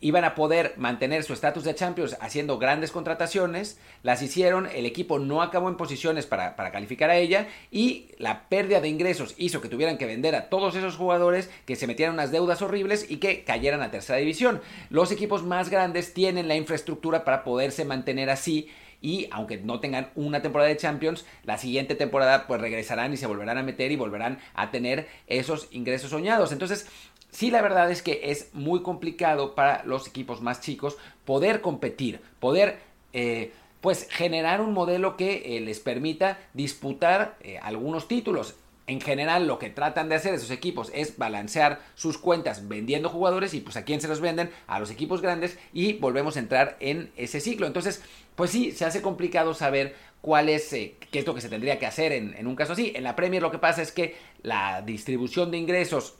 iban 0.00 0.24
a 0.24 0.34
poder 0.34 0.74
mantener 0.76 1.24
su 1.24 1.32
estatus 1.32 1.64
de 1.64 1.74
Champions 1.74 2.16
haciendo 2.20 2.58
grandes 2.58 2.92
contrataciones, 2.92 3.80
las 4.02 4.22
hicieron, 4.22 4.68
el 4.72 4.86
equipo 4.86 5.18
no 5.18 5.42
acabó 5.42 5.68
en 5.68 5.76
posiciones 5.76 6.26
para, 6.26 6.54
para, 6.54 6.70
calificar 6.70 7.10
a 7.10 7.16
ella 7.16 7.48
y 7.70 8.12
la 8.18 8.48
pérdida 8.48 8.80
de 8.80 8.88
ingresos 8.88 9.34
hizo 9.38 9.60
que 9.60 9.68
tuvieran 9.68 9.98
que 9.98 10.06
vender 10.06 10.36
a 10.36 10.48
todos 10.48 10.76
esos 10.76 10.96
jugadores, 10.96 11.50
que 11.66 11.74
se 11.74 11.88
metieran 11.88 12.14
unas 12.14 12.30
deudas 12.30 12.62
horribles 12.62 13.10
y 13.10 13.16
que 13.16 13.42
cayeran 13.42 13.82
a 13.82 13.90
tercera 13.90 14.18
división. 14.18 14.60
Los 14.88 15.10
equipos 15.10 15.42
más 15.42 15.68
grandes 15.68 16.14
tienen 16.14 16.46
la 16.46 16.56
infraestructura 16.56 17.24
para 17.24 17.42
poderse 17.42 17.84
mantener 17.84 18.30
así 18.30 18.68
y 19.00 19.28
aunque 19.30 19.58
no 19.58 19.80
tengan 19.80 20.10
una 20.14 20.42
temporada 20.42 20.68
de 20.68 20.76
Champions, 20.76 21.24
la 21.44 21.58
siguiente 21.58 21.94
temporada 21.94 22.46
pues 22.46 22.60
regresarán 22.60 23.12
y 23.12 23.16
se 23.16 23.26
volverán 23.26 23.58
a 23.58 23.62
meter 23.62 23.92
y 23.92 23.96
volverán 23.96 24.38
a 24.54 24.70
tener 24.70 25.08
esos 25.26 25.68
ingresos 25.70 26.10
soñados. 26.10 26.52
Entonces, 26.52 26.88
sí 27.30 27.50
la 27.50 27.62
verdad 27.62 27.90
es 27.90 28.02
que 28.02 28.20
es 28.24 28.50
muy 28.54 28.82
complicado 28.82 29.54
para 29.54 29.84
los 29.84 30.08
equipos 30.08 30.40
más 30.40 30.60
chicos 30.60 30.96
poder 31.24 31.60
competir, 31.60 32.20
poder 32.40 32.78
eh, 33.12 33.52
pues 33.80 34.08
generar 34.10 34.60
un 34.60 34.72
modelo 34.72 35.16
que 35.16 35.56
eh, 35.56 35.60
les 35.60 35.80
permita 35.80 36.38
disputar 36.54 37.36
eh, 37.40 37.58
algunos 37.62 38.08
títulos. 38.08 38.56
En 38.88 39.02
general 39.02 39.46
lo 39.46 39.58
que 39.58 39.68
tratan 39.68 40.08
de 40.08 40.14
hacer 40.14 40.32
esos 40.32 40.50
equipos 40.50 40.90
es 40.94 41.18
balancear 41.18 41.80
sus 41.94 42.16
cuentas 42.16 42.68
vendiendo 42.68 43.10
jugadores 43.10 43.52
y 43.52 43.60
pues 43.60 43.76
a 43.76 43.84
quién 43.84 44.00
se 44.00 44.08
los 44.08 44.22
venden, 44.22 44.50
a 44.66 44.80
los 44.80 44.90
equipos 44.90 45.20
grandes 45.20 45.58
y 45.74 45.92
volvemos 45.92 46.36
a 46.36 46.40
entrar 46.40 46.78
en 46.80 47.12
ese 47.16 47.40
ciclo. 47.40 47.66
Entonces, 47.66 48.02
pues 48.34 48.50
sí, 48.50 48.72
se 48.72 48.86
hace 48.86 49.02
complicado 49.02 49.52
saber 49.52 49.94
cuál 50.22 50.48
es, 50.48 50.72
eh, 50.72 50.96
qué 51.10 51.18
es 51.18 51.26
lo 51.26 51.34
que 51.34 51.42
se 51.42 51.50
tendría 51.50 51.78
que 51.78 51.84
hacer 51.84 52.12
en, 52.12 52.34
en 52.34 52.46
un 52.46 52.56
caso 52.56 52.72
así. 52.72 52.92
En 52.96 53.04
la 53.04 53.14
Premier 53.14 53.42
lo 53.42 53.50
que 53.50 53.58
pasa 53.58 53.82
es 53.82 53.92
que 53.92 54.16
la 54.42 54.80
distribución 54.80 55.50
de 55.50 55.58
ingresos 55.58 56.14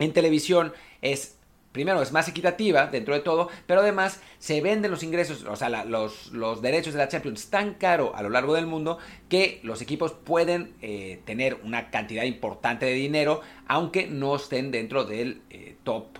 en 0.00 0.12
televisión 0.12 0.72
es 1.02 1.36
primero 1.72 2.02
es 2.02 2.12
más 2.12 2.28
equitativa 2.28 2.86
dentro 2.86 3.14
de 3.14 3.20
todo, 3.20 3.48
pero 3.66 3.80
además 3.80 4.20
se 4.38 4.60
venden 4.60 4.90
los 4.90 5.02
ingresos, 5.02 5.44
o 5.44 5.56
sea, 5.56 5.84
los, 5.84 6.62
derechos 6.62 6.92
de 6.92 6.98
la 6.98 7.08
Champions 7.08 7.48
tan 7.50 7.74
caro 7.74 8.14
a 8.14 8.22
lo 8.22 8.30
largo 8.30 8.54
del 8.54 8.66
mundo 8.66 8.98
que 9.28 9.60
los 9.62 9.80
equipos 9.82 10.12
pueden 10.12 10.74
eh, 10.82 11.20
tener 11.24 11.58
una 11.64 11.90
cantidad 11.90 12.24
importante 12.24 12.86
de 12.86 12.92
dinero, 12.92 13.40
aunque 13.66 14.06
no 14.06 14.36
estén 14.36 14.70
dentro 14.70 15.04
del 15.04 15.42
eh, 15.50 15.76
top 15.82 16.18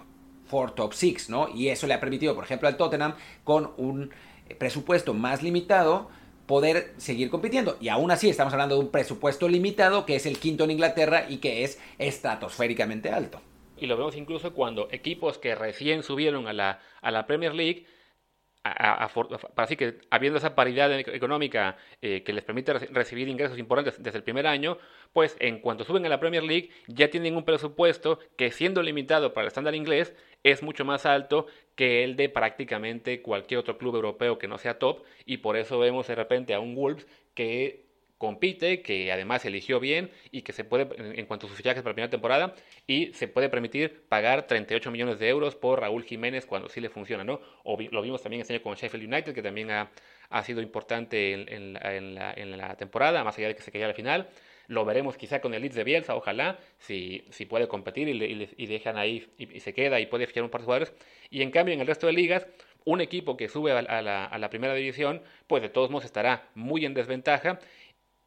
4, 0.51 0.75
top 0.75 0.93
6, 0.95 1.31
¿no? 1.31 1.49
Y 1.49 1.69
eso 1.69 1.87
le 1.87 1.95
ha 1.95 2.01
permitido, 2.01 2.35
por 2.35 2.45
ejemplo, 2.45 2.69
al 2.69 2.77
Tottenham 2.77 3.15
con 3.45 3.73
un 3.77 4.11
presupuesto 4.59 5.15
más 5.15 5.43
limitado 5.43 6.11
poder 6.47 6.93
seguir 6.99 7.31
compitiendo. 7.31 7.79
Y 7.81 7.89
aún 7.89 8.11
así 8.11 8.29
estamos 8.29 8.53
hablando 8.53 8.75
de 8.75 8.83
un 8.83 8.91
presupuesto 8.91 9.49
limitado 9.49 10.05
que 10.05 10.17
es 10.17 10.27
el 10.27 10.39
quinto 10.39 10.65
en 10.65 10.73
Inglaterra 10.73 11.25
y 11.29 11.39
que 11.39 11.65
es 11.65 11.79
estratosféricamente 11.99 13.11
alto 13.11 13.41
y 13.83 13.87
lo 13.87 13.97
vemos 13.97 14.17
incluso 14.17 14.55
cuando 14.55 14.87
equipos 14.93 15.39
que 15.39 15.57
recién 15.57 16.05
subieron 16.05 16.47
a 16.47 16.53
la, 16.53 16.81
a 17.01 17.11
la 17.11 17.27
Premier 17.27 17.53
League, 17.53 17.85
así 19.57 19.75
que 19.75 19.99
habiendo 20.09 20.39
esa 20.39 20.55
paridad 20.55 20.97
económica 21.01 21.77
eh, 22.01 22.23
que 22.23 22.33
les 22.33 22.45
permite 22.45 22.75
re 22.75 22.87
recibir 22.93 23.29
ingresos 23.29 23.59
importantes 23.59 24.01
desde 24.01 24.19
el 24.19 24.23
primer 24.23 24.47
año, 24.47 24.79
pues 25.13 25.37
en 25.41 25.59
cuanto 25.59 25.83
suben 25.83 26.07
a 26.07 26.09
la 26.09 26.21
Premier 26.21 26.45
League 26.45 26.71
ya 26.87 27.11
tienen 27.11 27.35
un 27.35 27.45
presupuesto 27.45 28.21
que 28.37 28.53
siendo 28.53 28.85
limitado 28.85 29.35
para 29.35 29.47
el 29.47 29.49
estándar 29.49 29.75
inglés 29.75 30.15
es 30.45 30.63
mucho 30.63 30.85
más 30.85 31.05
alto 31.05 31.47
que 31.75 32.05
el 32.05 32.15
de 32.15 32.29
prácticamente 32.29 33.21
cualquier 33.21 33.59
otro 33.59 33.79
club 33.79 33.97
europeo 33.97 34.39
que 34.39 34.47
no 34.47 34.59
sea 34.59 34.79
top 34.79 35.03
y 35.27 35.39
por 35.39 35.57
eso 35.57 35.81
vemos 35.81 36.07
de 36.07 36.15
repente 36.15 36.55
a 36.55 36.61
un 36.61 36.77
Wolves 36.77 37.09
que 37.35 37.92
compite, 38.23 38.83
que 38.83 39.11
además 39.11 39.45
eligió 39.47 39.81
bien 39.81 40.09
y 40.31 40.43
que 40.43 40.53
se 40.53 40.63
puede, 40.63 40.87
en 41.19 41.27
cuanto 41.27 41.47
a 41.47 41.49
sus 41.49 41.57
fichajes 41.57 41.83
para 41.83 41.91
la 41.91 41.95
primera 41.95 42.11
temporada, 42.11 42.55
y 42.87 43.13
se 43.15 43.27
puede 43.27 43.49
permitir 43.49 44.05
pagar 44.09 44.47
38 44.47 44.93
millones 44.93 45.19
de 45.19 45.29
euros 45.29 45.57
por 45.57 45.81
Raúl 45.81 46.05
Jiménez 46.05 46.47
cuando 46.47 46.69
sí 46.69 46.81
le 46.81 46.89
funciona, 46.89 47.25
¿no? 47.25 47.41
O 47.65 47.77
lo 47.81 48.01
vimos 48.01 48.23
también 48.23 48.43
este 48.43 48.55
año 48.55 48.63
con 48.63 48.77
Sheffield 48.77 49.13
United, 49.13 49.35
que 49.35 49.43
también 49.43 49.73
ha, 49.73 49.91
ha 50.31 50.45
sido 50.45 50.63
importante 50.63 51.33
en, 51.33 51.75
la, 51.75 52.77
temporada, 52.77 53.25
más 53.25 53.37
allá 53.39 53.49
de 53.49 53.57
que 53.57 53.63
se 53.63 53.73
cayera 53.73 53.89
al 53.89 53.97
final. 53.97 54.29
Lo 54.69 54.85
veremos 54.85 55.17
quizá 55.17 55.41
con 55.41 55.53
el 55.53 55.63
Leeds 55.63 55.75
de 55.75 55.83
Bielsa, 55.83 56.15
ojalá, 56.15 56.61
si, 56.79 57.25
si 57.31 57.45
puede 57.45 57.67
competir 57.67 58.09
y, 58.09 58.67
dejan 58.67 58.99
ahí 58.99 59.27
y, 59.37 59.59
se 59.59 59.75
queda 59.75 59.99
y 59.99 60.07
puede 60.07 60.29
fichar 60.29 60.45
un 60.45 60.51
par 60.51 60.61
de 60.61 60.67
jugadores. 60.67 60.95
Y 61.29 61.43
en 61.43 61.51
cambio, 61.51 61.75
en 61.75 61.81
el 61.81 61.89
resto 61.89 62.07
de 62.07 62.13
ligas, 62.13 62.47
un 62.85 63.01
equipo 63.01 63.37
que 63.37 63.49
sube 63.49 63.73
a 63.73 64.39
la 64.39 64.51
primera 64.51 64.75
división, 64.75 65.23
pues 65.49 65.61
de 65.61 65.69
todos 65.69 65.91
modos 65.91 66.05
estará 66.05 66.49
muy 66.55 66.85
en 66.85 66.95
desventaja 66.95 67.59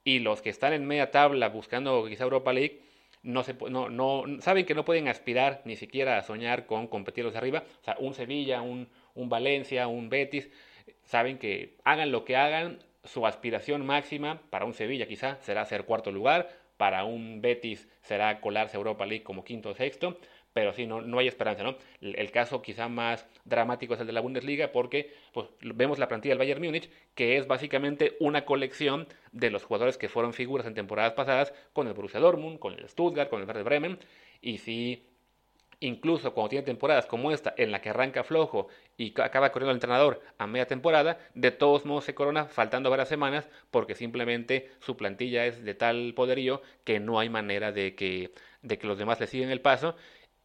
y 0.05 0.19
los 0.19 0.41
que 0.41 0.49
están 0.49 0.71
en 0.71 0.85
media 0.85 1.11
tabla 1.11 1.49
buscando 1.49 2.05
quizá 2.07 2.23
Europa 2.23 2.53
League 2.53 2.79
no, 3.23 3.43
se, 3.43 3.55
no, 3.55 3.89
no 3.89 4.23
saben 4.39 4.65
que 4.65 4.75
no 4.75 4.85
pueden 4.85 5.07
aspirar 5.07 5.61
ni 5.65 5.75
siquiera 5.75 6.17
a 6.17 6.21
soñar 6.21 6.67
con 6.67 6.87
competir 6.87 7.23
los 7.25 7.33
de 7.33 7.39
arriba. 7.39 7.63
O 7.81 7.83
sea, 7.83 7.97
un 7.99 8.13
Sevilla, 8.13 8.61
un, 8.61 8.87
un 9.15 9.29
Valencia, 9.29 9.87
un 9.87 10.09
Betis, 10.09 10.49
saben 11.03 11.39
que 11.39 11.75
hagan 11.83 12.11
lo 12.11 12.23
que 12.23 12.35
hagan, 12.35 12.79
su 13.03 13.25
aspiración 13.25 13.85
máxima 13.85 14.41
para 14.51 14.65
un 14.65 14.73
Sevilla 14.73 15.07
quizá 15.07 15.37
será 15.41 15.65
ser 15.65 15.85
cuarto 15.85 16.11
lugar, 16.11 16.49
para 16.77 17.03
un 17.03 17.41
Betis 17.41 17.87
será 18.03 18.41
colarse 18.41 18.77
Europa 18.77 19.05
League 19.07 19.23
como 19.23 19.43
quinto 19.43 19.69
o 19.69 19.73
sexto, 19.73 20.19
pero 20.55 20.71
sí, 20.71 20.87
no, 20.87 21.01
no 21.01 21.19
hay 21.19 21.27
esperanza, 21.27 21.63
¿no? 21.63 21.75
El, 21.99 22.31
caso 22.31 22.61
quizá 22.61 22.87
más 22.87 23.27
dramático 23.43 23.93
es 23.93 23.99
el 23.99 24.07
de 24.07 24.13
la 24.13 24.21
Bundesliga 24.21 24.71
porque 24.71 25.13
pues, 25.33 25.49
vemos 25.59 25.99
la 25.99 26.07
plantilla 26.07 26.31
del 26.31 26.39
Bayern 26.39 26.63
Múnich, 26.63 26.89
que 27.13 27.35
es 27.35 27.45
básicamente 27.45 28.15
una 28.21 28.45
colección 28.45 29.05
de 29.33 29.49
los 29.49 29.65
jugadores 29.65 29.97
que 29.97 30.07
fueron 30.07 30.31
figuras 30.31 30.65
en 30.65 30.73
temporadas 30.73 31.11
pasadas 31.11 31.53
con 31.73 31.87
el 31.87 31.93
Borussia 31.93 32.21
Dortmund, 32.21 32.59
con 32.59 32.73
el 32.73 32.87
Stuttgart, 32.87 33.29
con 33.29 33.41
el 33.41 33.47
Werder 33.47 33.65
Bremen, 33.65 33.99
y 34.41 34.59
si 34.59 35.03
incluso 35.81 36.33
cuando 36.33 36.49
tiene 36.49 36.65
temporadas 36.65 37.05
como 37.05 37.31
esta, 37.31 37.53
en 37.57 37.71
la 37.71 37.81
que 37.81 37.89
arranca 37.89 38.23
flojo 38.23 38.69
y 38.97 39.13
acaba 39.19 39.51
corriendo 39.51 39.71
el 39.71 39.75
entrenador 39.75 40.21
a 40.37 40.47
media 40.47 40.67
temporada, 40.67 41.19
de 41.33 41.51
todos 41.51 41.85
modos 41.85 42.05
se 42.05 42.15
corona 42.15 42.45
faltando 42.45 42.89
varias 42.89 43.09
semanas 43.09 43.49
porque 43.71 43.93
simplemente 43.93 44.71
su 44.79 44.95
plantilla 44.95 45.45
es 45.45 45.65
de 45.65 45.73
tal 45.73 46.13
poderío 46.15 46.61
que 46.83 46.99
no 46.99 47.19
hay 47.19 47.29
manera 47.29 47.71
de 47.71 47.93
que, 47.95 48.31
de 48.61 48.77
que 48.77 48.87
los 48.87 48.97
demás 48.97 49.19
le 49.19 49.27
siguen 49.27 49.49
el 49.49 49.61
paso 49.61 49.95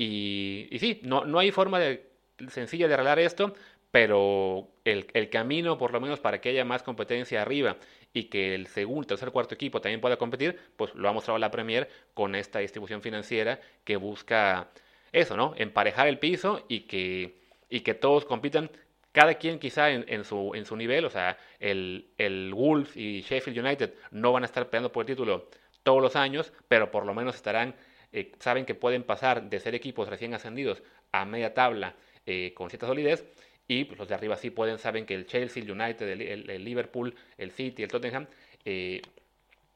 y, 0.02 0.66
y 0.70 0.78
sí, 0.78 0.98
no, 1.02 1.26
no 1.26 1.38
hay 1.38 1.50
forma 1.50 1.78
de, 1.78 2.08
sencilla 2.48 2.88
de 2.88 2.94
arreglar 2.94 3.18
esto, 3.18 3.52
pero 3.90 4.66
el, 4.86 5.08
el, 5.12 5.28
camino, 5.28 5.76
por 5.76 5.92
lo 5.92 6.00
menos 6.00 6.20
para 6.20 6.40
que 6.40 6.48
haya 6.48 6.64
más 6.64 6.82
competencia 6.82 7.42
arriba 7.42 7.76
y 8.14 8.24
que 8.30 8.54
el 8.54 8.66
segundo, 8.66 9.08
tercer, 9.08 9.30
cuarto 9.30 9.54
equipo 9.54 9.82
también 9.82 10.00
pueda 10.00 10.16
competir, 10.16 10.58
pues 10.78 10.94
lo 10.94 11.06
ha 11.06 11.12
mostrado 11.12 11.36
la 11.38 11.50
Premier 11.50 11.90
con 12.14 12.34
esta 12.34 12.60
distribución 12.60 13.02
financiera 13.02 13.60
que 13.84 13.96
busca 13.96 14.70
eso, 15.12 15.36
¿no? 15.36 15.52
Emparejar 15.58 16.08
el 16.08 16.18
piso 16.18 16.64
y 16.66 16.80
que, 16.86 17.34
y 17.68 17.80
que 17.80 17.92
todos 17.92 18.24
compitan, 18.24 18.70
cada 19.12 19.34
quien 19.34 19.58
quizá 19.58 19.90
en, 19.90 20.06
en, 20.08 20.24
su, 20.24 20.52
en 20.54 20.64
su 20.64 20.76
nivel, 20.76 21.04
o 21.04 21.10
sea, 21.10 21.36
el, 21.58 22.06
el 22.16 22.54
Wolves 22.54 22.96
y 22.96 23.20
Sheffield 23.20 23.58
United 23.58 23.92
no 24.12 24.32
van 24.32 24.44
a 24.44 24.46
estar 24.46 24.66
peleando 24.70 24.92
por 24.92 25.02
el 25.02 25.08
título 25.08 25.50
todos 25.82 26.00
los 26.00 26.16
años, 26.16 26.54
pero 26.68 26.90
por 26.90 27.04
lo 27.04 27.12
menos 27.12 27.34
estarán 27.34 27.74
eh, 28.12 28.32
saben 28.40 28.64
que 28.66 28.74
pueden 28.74 29.04
pasar 29.04 29.48
de 29.48 29.60
ser 29.60 29.74
equipos 29.74 30.08
recién 30.08 30.34
ascendidos 30.34 30.82
a 31.12 31.24
media 31.24 31.54
tabla 31.54 31.94
eh, 32.26 32.52
con 32.54 32.68
cierta 32.70 32.86
solidez. 32.86 33.24
Y 33.68 33.84
pues, 33.84 33.98
los 33.98 34.08
de 34.08 34.14
arriba 34.14 34.36
sí 34.36 34.50
pueden, 34.50 34.78
saben 34.78 35.06
que 35.06 35.14
el 35.14 35.26
Chelsea, 35.26 35.62
el 35.62 35.70
United, 35.70 36.08
el, 36.08 36.64
Liverpool, 36.64 37.14
el 37.38 37.52
City, 37.52 37.84
el 37.84 37.88
Tottenham, 37.88 38.26
eh, 38.64 39.00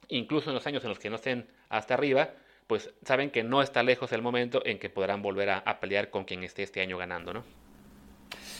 incluso 0.08 0.50
en 0.50 0.54
los 0.54 0.66
años 0.66 0.82
en 0.82 0.88
los 0.88 0.98
que 0.98 1.10
no 1.10 1.16
estén 1.16 1.46
hasta 1.68 1.94
arriba, 1.94 2.30
pues 2.66 2.90
saben 3.04 3.30
que 3.30 3.44
no 3.44 3.62
está 3.62 3.82
lejos 3.82 4.10
el 4.12 4.22
momento 4.22 4.62
en 4.64 4.78
que 4.78 4.90
podrán 4.90 5.22
volver 5.22 5.50
a, 5.50 5.80
pelear 5.80 6.10
con 6.10 6.24
quien 6.24 6.42
esté 6.42 6.64
este 6.64 6.80
año 6.80 6.98
ganando, 6.98 7.32
¿no? 7.32 7.44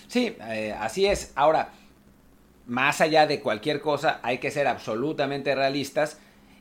Sí, 0.07 0.37
así 0.79 1.07
es. 1.07 1.33
Ahora, 1.35 1.73
más 2.67 3.01
allá 3.01 3.27
de 3.27 3.41
cualquier 3.41 3.81
cosa, 3.81 4.21
hay 4.23 4.39
que 4.39 4.51
ser 4.51 4.67
absolutamente 4.67 5.55
realistas 5.55 6.21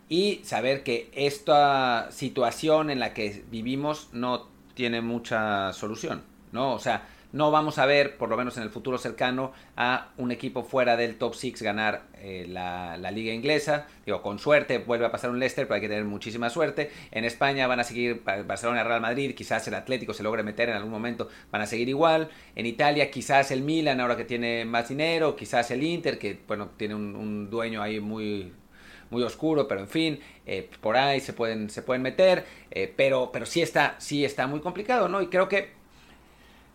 y 0.09 0.41
saber 0.43 0.83
que 0.83 1.09
esta 1.13 2.11
situación 2.11 2.89
en 2.89 2.99
la 2.99 3.13
que 3.13 3.43
vivimos 3.49 4.09
no 4.11 4.47
tiene 4.73 5.01
mucha 5.01 5.73
solución, 5.73 6.23
¿no? 6.51 6.73
O 6.73 6.79
sea, 6.79 7.07
no 7.33 7.49
vamos 7.49 7.79
a 7.79 7.87
ver, 7.87 8.17
por 8.17 8.29
lo 8.29 8.37
menos 8.37 8.57
en 8.57 8.63
el 8.63 8.69
futuro 8.69 8.99
cercano, 8.99 9.53
a 9.75 10.09
un 10.17 10.31
equipo 10.31 10.63
fuera 10.63 10.95
del 10.95 11.17
top 11.17 11.33
6 11.33 11.63
ganar 11.63 12.03
eh, 12.19 12.45
la, 12.47 12.95
liga 13.09 13.33
inglesa. 13.33 13.87
Digo, 14.05 14.21
con 14.21 14.37
suerte 14.37 14.77
vuelve 14.77 15.07
a 15.07 15.11
pasar 15.11 15.31
un 15.31 15.39
Leicester, 15.39 15.65
pero 15.65 15.75
hay 15.75 15.81
que 15.81 15.89
tener 15.89 16.05
muchísima 16.05 16.51
suerte. 16.51 16.91
En 17.09 17.25
España 17.25 17.65
van 17.65 17.79
a 17.79 17.83
seguir 17.83 18.21
Barcelona, 18.23 18.83
Real 18.83 19.01
Madrid, 19.01 19.33
quizás 19.33 19.67
el 19.67 19.73
Atlético 19.73 20.13
se 20.13 20.21
logre 20.21 20.43
meter 20.43 20.69
en 20.69 20.75
algún 20.75 20.91
momento, 20.91 21.27
van 21.51 21.63
a 21.63 21.65
seguir 21.65 21.89
igual. 21.89 22.29
En 22.55 22.67
Italia 22.67 23.09
quizás 23.09 23.49
el 23.49 23.63
Milan, 23.63 23.99
ahora 23.99 24.15
que 24.15 24.25
tiene 24.25 24.63
más 24.63 24.89
dinero, 24.89 25.35
quizás 25.35 25.71
el 25.71 25.81
Inter, 25.81 26.19
que 26.19 26.39
bueno, 26.47 26.69
tiene 26.77 26.93
un 26.93 27.49
dueño 27.49 27.81
ahí 27.81 27.99
muy 27.99 28.53
muy 29.13 29.23
oscuro, 29.23 29.67
pero 29.67 29.79
en 29.79 29.87
fin, 29.87 30.19
eh, 30.45 30.69
por 30.81 30.97
ahí 30.97 31.21
se 31.21 31.31
pueden, 31.31 31.69
se 31.69 31.81
pueden 31.81 32.01
meter, 32.01 32.43
eh, 32.71 32.93
pero, 32.93 33.29
pero 33.31 33.45
sí 33.45 33.61
está, 33.61 33.95
sí 33.99 34.25
está 34.25 34.47
muy 34.47 34.59
complicado, 34.59 35.07
¿no? 35.07 35.21
Y 35.21 35.27
creo 35.27 35.47
que, 35.47 35.71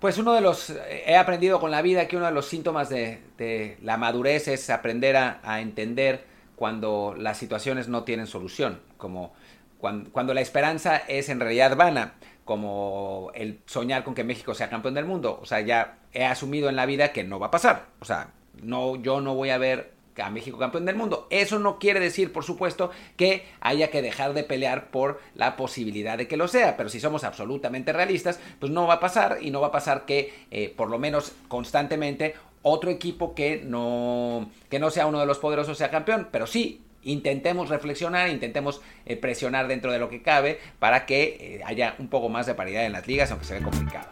pues 0.00 0.16
uno 0.16 0.33
de 0.33 0.40
los, 0.40 0.71
he 0.88 1.16
aprendido 1.16 1.61
con 1.61 1.71
la 1.71 1.83
vida 1.83 2.09
que 2.09 2.16
uno 2.16 2.26
de 2.26 2.33
los 2.33 2.47
síntomas 2.47 2.88
de, 2.88 3.76
la 3.83 3.97
madurez 3.99 4.49
es 4.49 4.71
aprender 4.71 5.16
a, 5.16 5.61
entender 5.61 6.25
cuando 6.57 7.14
las 7.18 7.37
situaciones 7.37 7.88
no 7.88 8.04
tienen 8.04 8.26
solución, 8.26 8.80
como 8.97 9.35
cuando, 9.78 10.11
cuando 10.11 10.35
la 10.35 10.40
esperanza 10.40 10.97
es 10.97 11.28
en 11.28 11.40
realidad 11.40 11.76
vana, 11.76 12.14
como 12.45 13.30
el 13.35 13.61
soñar 13.66 14.04
con 14.04 14.14
que 14.14 14.25
México 14.25 14.54
sea 14.54 14.71
campeón 14.71 14.95
del 14.95 15.04
mundo, 15.04 15.38
o 15.42 15.45
sea, 15.45 15.61
ya 15.61 15.99
he 16.12 16.25
asumido 16.25 16.68
en 16.68 16.76
la 16.76 16.87
vida 16.87 17.12
que 17.12 17.25
no 17.25 17.38
va 17.38 17.49
a 17.49 17.50
pasar, 17.50 17.87
o 18.00 18.04
sea, 18.04 18.30
no, 18.62 18.97
yo 18.97 19.21
no 19.21 19.35
voy 19.35 19.50
a 19.50 19.59
ver 19.59 19.98
a 20.22 20.30
México 20.30 20.58
campeón 20.58 20.84
del 20.84 20.96
mundo. 20.96 21.26
Eso 21.30 21.58
no 21.58 21.78
quiere 21.78 22.00
decir, 22.00 22.32
por 22.32 22.44
supuesto, 22.44 22.90
que 23.16 23.46
haya 23.60 23.90
que 23.90 24.02
dejar 24.02 24.34
de 24.34 24.44
pelear 24.44 24.90
por 24.90 25.20
la 25.34 25.56
posibilidad 25.56 26.18
de 26.18 26.28
que 26.28 26.37
lo 26.37 26.48
sea, 26.48 26.76
pero 26.76 26.88
si 26.88 27.00
somos 27.00 27.25
absolutamente 27.25 27.92
realistas, 27.92 28.40
pues 28.58 28.72
no 28.72 28.87
va 28.87 28.94
a 28.94 29.00
pasar 29.00 29.38
y 29.40 29.50
no 29.50 29.60
va 29.60 29.68
a 29.68 29.72
pasar 29.72 30.04
que, 30.04 30.32
eh, 30.50 30.72
por 30.76 30.90
lo 30.90 30.98
menos 30.98 31.32
constantemente, 31.48 32.34
otro 32.62 32.90
equipo 32.90 33.34
que 33.34 33.62
no, 33.64 34.50
que 34.68 34.78
no 34.78 34.90
sea 34.90 35.06
uno 35.06 35.20
de 35.20 35.26
los 35.26 35.38
poderosos 35.38 35.78
sea 35.78 35.90
campeón, 35.90 36.28
pero 36.30 36.46
sí 36.46 36.82
intentemos 37.04 37.68
reflexionar, 37.68 38.28
intentemos 38.28 38.80
eh, 39.06 39.16
presionar 39.16 39.68
dentro 39.68 39.92
de 39.92 39.98
lo 39.98 40.08
que 40.08 40.22
cabe 40.22 40.58
para 40.78 41.06
que 41.06 41.37
eh, 41.40 41.60
haya 41.64 41.94
un 41.98 42.08
poco 42.08 42.28
más 42.28 42.46
de 42.46 42.54
paridad 42.54 42.84
en 42.84 42.92
las 42.92 43.06
ligas, 43.06 43.30
aunque 43.30 43.46
se 43.46 43.54
ve 43.54 43.62
complicado. 43.62 44.08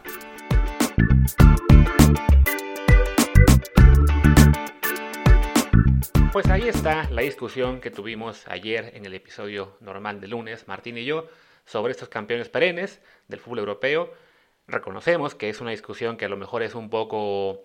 Pues 6.33 6.49
ahí 6.49 6.67
está 6.67 7.09
la 7.09 7.21
discusión 7.21 7.79
que 7.79 7.89
tuvimos 7.89 8.47
ayer 8.47 8.91
en 8.95 9.05
el 9.05 9.13
episodio 9.13 9.77
normal 9.79 10.21
de 10.21 10.27
lunes, 10.27 10.67
Martín 10.67 10.97
y 10.97 11.05
yo, 11.05 11.27
sobre 11.65 11.91
estos 11.91 12.09
campeones 12.09 12.49
perennes 12.49 13.01
del 13.27 13.39
fútbol 13.39 13.59
europeo. 13.59 14.13
Reconocemos 14.67 15.35
que 15.35 15.49
es 15.49 15.61
una 15.61 15.71
discusión 15.71 16.17
que 16.17 16.25
a 16.25 16.29
lo 16.29 16.37
mejor 16.37 16.63
es 16.63 16.75
un 16.75 16.89
poco... 16.89 17.63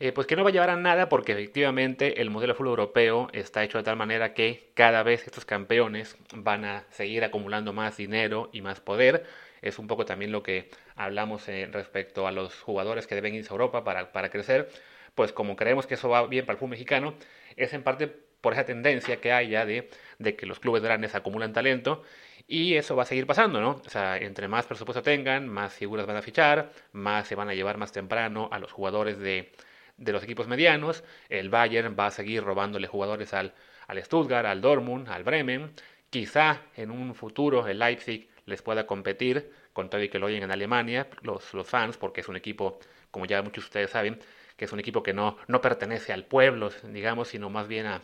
Eh, 0.00 0.12
pues 0.12 0.28
que 0.28 0.36
no 0.36 0.44
va 0.44 0.50
a 0.50 0.52
llevar 0.52 0.70
a 0.70 0.76
nada 0.76 1.08
porque 1.08 1.32
efectivamente 1.32 2.22
el 2.22 2.30
modelo 2.30 2.52
de 2.52 2.56
fútbol 2.56 2.70
europeo 2.70 3.28
está 3.32 3.64
hecho 3.64 3.78
de 3.78 3.84
tal 3.84 3.96
manera 3.96 4.32
que 4.32 4.70
cada 4.74 5.02
vez 5.02 5.26
estos 5.26 5.44
campeones 5.44 6.16
van 6.32 6.64
a 6.64 6.84
seguir 6.90 7.24
acumulando 7.24 7.72
más 7.72 7.96
dinero 7.96 8.48
y 8.52 8.62
más 8.62 8.80
poder. 8.80 9.26
Es 9.60 9.78
un 9.78 9.88
poco 9.88 10.04
también 10.04 10.30
lo 10.30 10.44
que 10.44 10.70
hablamos 10.94 11.48
eh, 11.48 11.68
respecto 11.70 12.28
a 12.28 12.32
los 12.32 12.54
jugadores 12.60 13.08
que 13.08 13.16
deben 13.16 13.34
irse 13.34 13.50
a 13.50 13.54
Europa 13.54 13.82
para, 13.82 14.12
para 14.12 14.30
crecer. 14.30 14.70
Pues 15.14 15.32
como 15.32 15.56
creemos 15.56 15.86
que 15.86 15.94
eso 15.94 16.08
va 16.08 16.26
bien 16.26 16.46
para 16.46 16.54
el 16.54 16.58
fútbol 16.58 16.70
mexicano, 16.70 17.14
es 17.56 17.72
en 17.74 17.82
parte 17.82 18.06
por 18.40 18.52
esa 18.52 18.64
tendencia 18.64 19.20
que 19.20 19.32
hay 19.32 19.50
ya 19.50 19.66
de, 19.66 19.90
de 20.18 20.36
que 20.36 20.46
los 20.46 20.60
clubes 20.60 20.82
grandes 20.82 21.14
acumulan 21.14 21.52
talento 21.52 22.02
y 22.46 22.74
eso 22.74 22.96
va 22.96 23.02
a 23.02 23.06
seguir 23.06 23.26
pasando, 23.26 23.60
¿no? 23.60 23.82
O 23.84 23.90
sea, 23.90 24.16
entre 24.16 24.48
más 24.48 24.66
presupuesto 24.66 25.02
tengan, 25.02 25.48
más 25.48 25.74
figuras 25.74 26.06
van 26.06 26.16
a 26.16 26.22
fichar, 26.22 26.70
más 26.92 27.26
se 27.28 27.34
van 27.34 27.48
a 27.48 27.54
llevar 27.54 27.76
más 27.78 27.92
temprano 27.92 28.48
a 28.52 28.58
los 28.58 28.72
jugadores 28.72 29.18
de, 29.18 29.52
de 29.96 30.12
los 30.12 30.22
equipos 30.22 30.46
medianos. 30.48 31.04
El 31.28 31.50
Bayern 31.50 31.96
va 31.98 32.06
a 32.06 32.10
seguir 32.10 32.42
robándole 32.44 32.86
jugadores 32.86 33.34
al, 33.34 33.54
al 33.86 34.02
Stuttgart, 34.02 34.46
al 34.46 34.60
Dortmund, 34.60 35.08
al 35.08 35.24
Bremen. 35.24 35.72
Quizá 36.10 36.62
en 36.76 36.90
un 36.90 37.14
futuro 37.14 37.66
el 37.66 37.78
Leipzig 37.80 38.28
les 38.46 38.62
pueda 38.62 38.86
competir 38.86 39.52
con 39.72 39.90
todo 39.90 40.02
y 40.02 40.08
que 40.08 40.18
lo 40.18 40.26
oyen 40.26 40.42
en 40.42 40.50
Alemania, 40.50 41.08
los, 41.22 41.52
los 41.54 41.68
fans, 41.68 41.98
porque 41.98 42.22
es 42.22 42.28
un 42.28 42.36
equipo, 42.36 42.78
como 43.10 43.26
ya 43.26 43.42
muchos 43.42 43.64
de 43.64 43.68
ustedes 43.68 43.90
saben, 43.90 44.18
que 44.58 44.64
es 44.66 44.72
un 44.72 44.80
equipo 44.80 45.02
que 45.02 45.14
no, 45.14 45.38
no 45.46 45.60
pertenece 45.62 46.12
al 46.12 46.24
pueblo, 46.24 46.70
digamos, 46.92 47.28
sino 47.28 47.48
más 47.48 47.68
bien 47.68 47.86
a, 47.86 48.02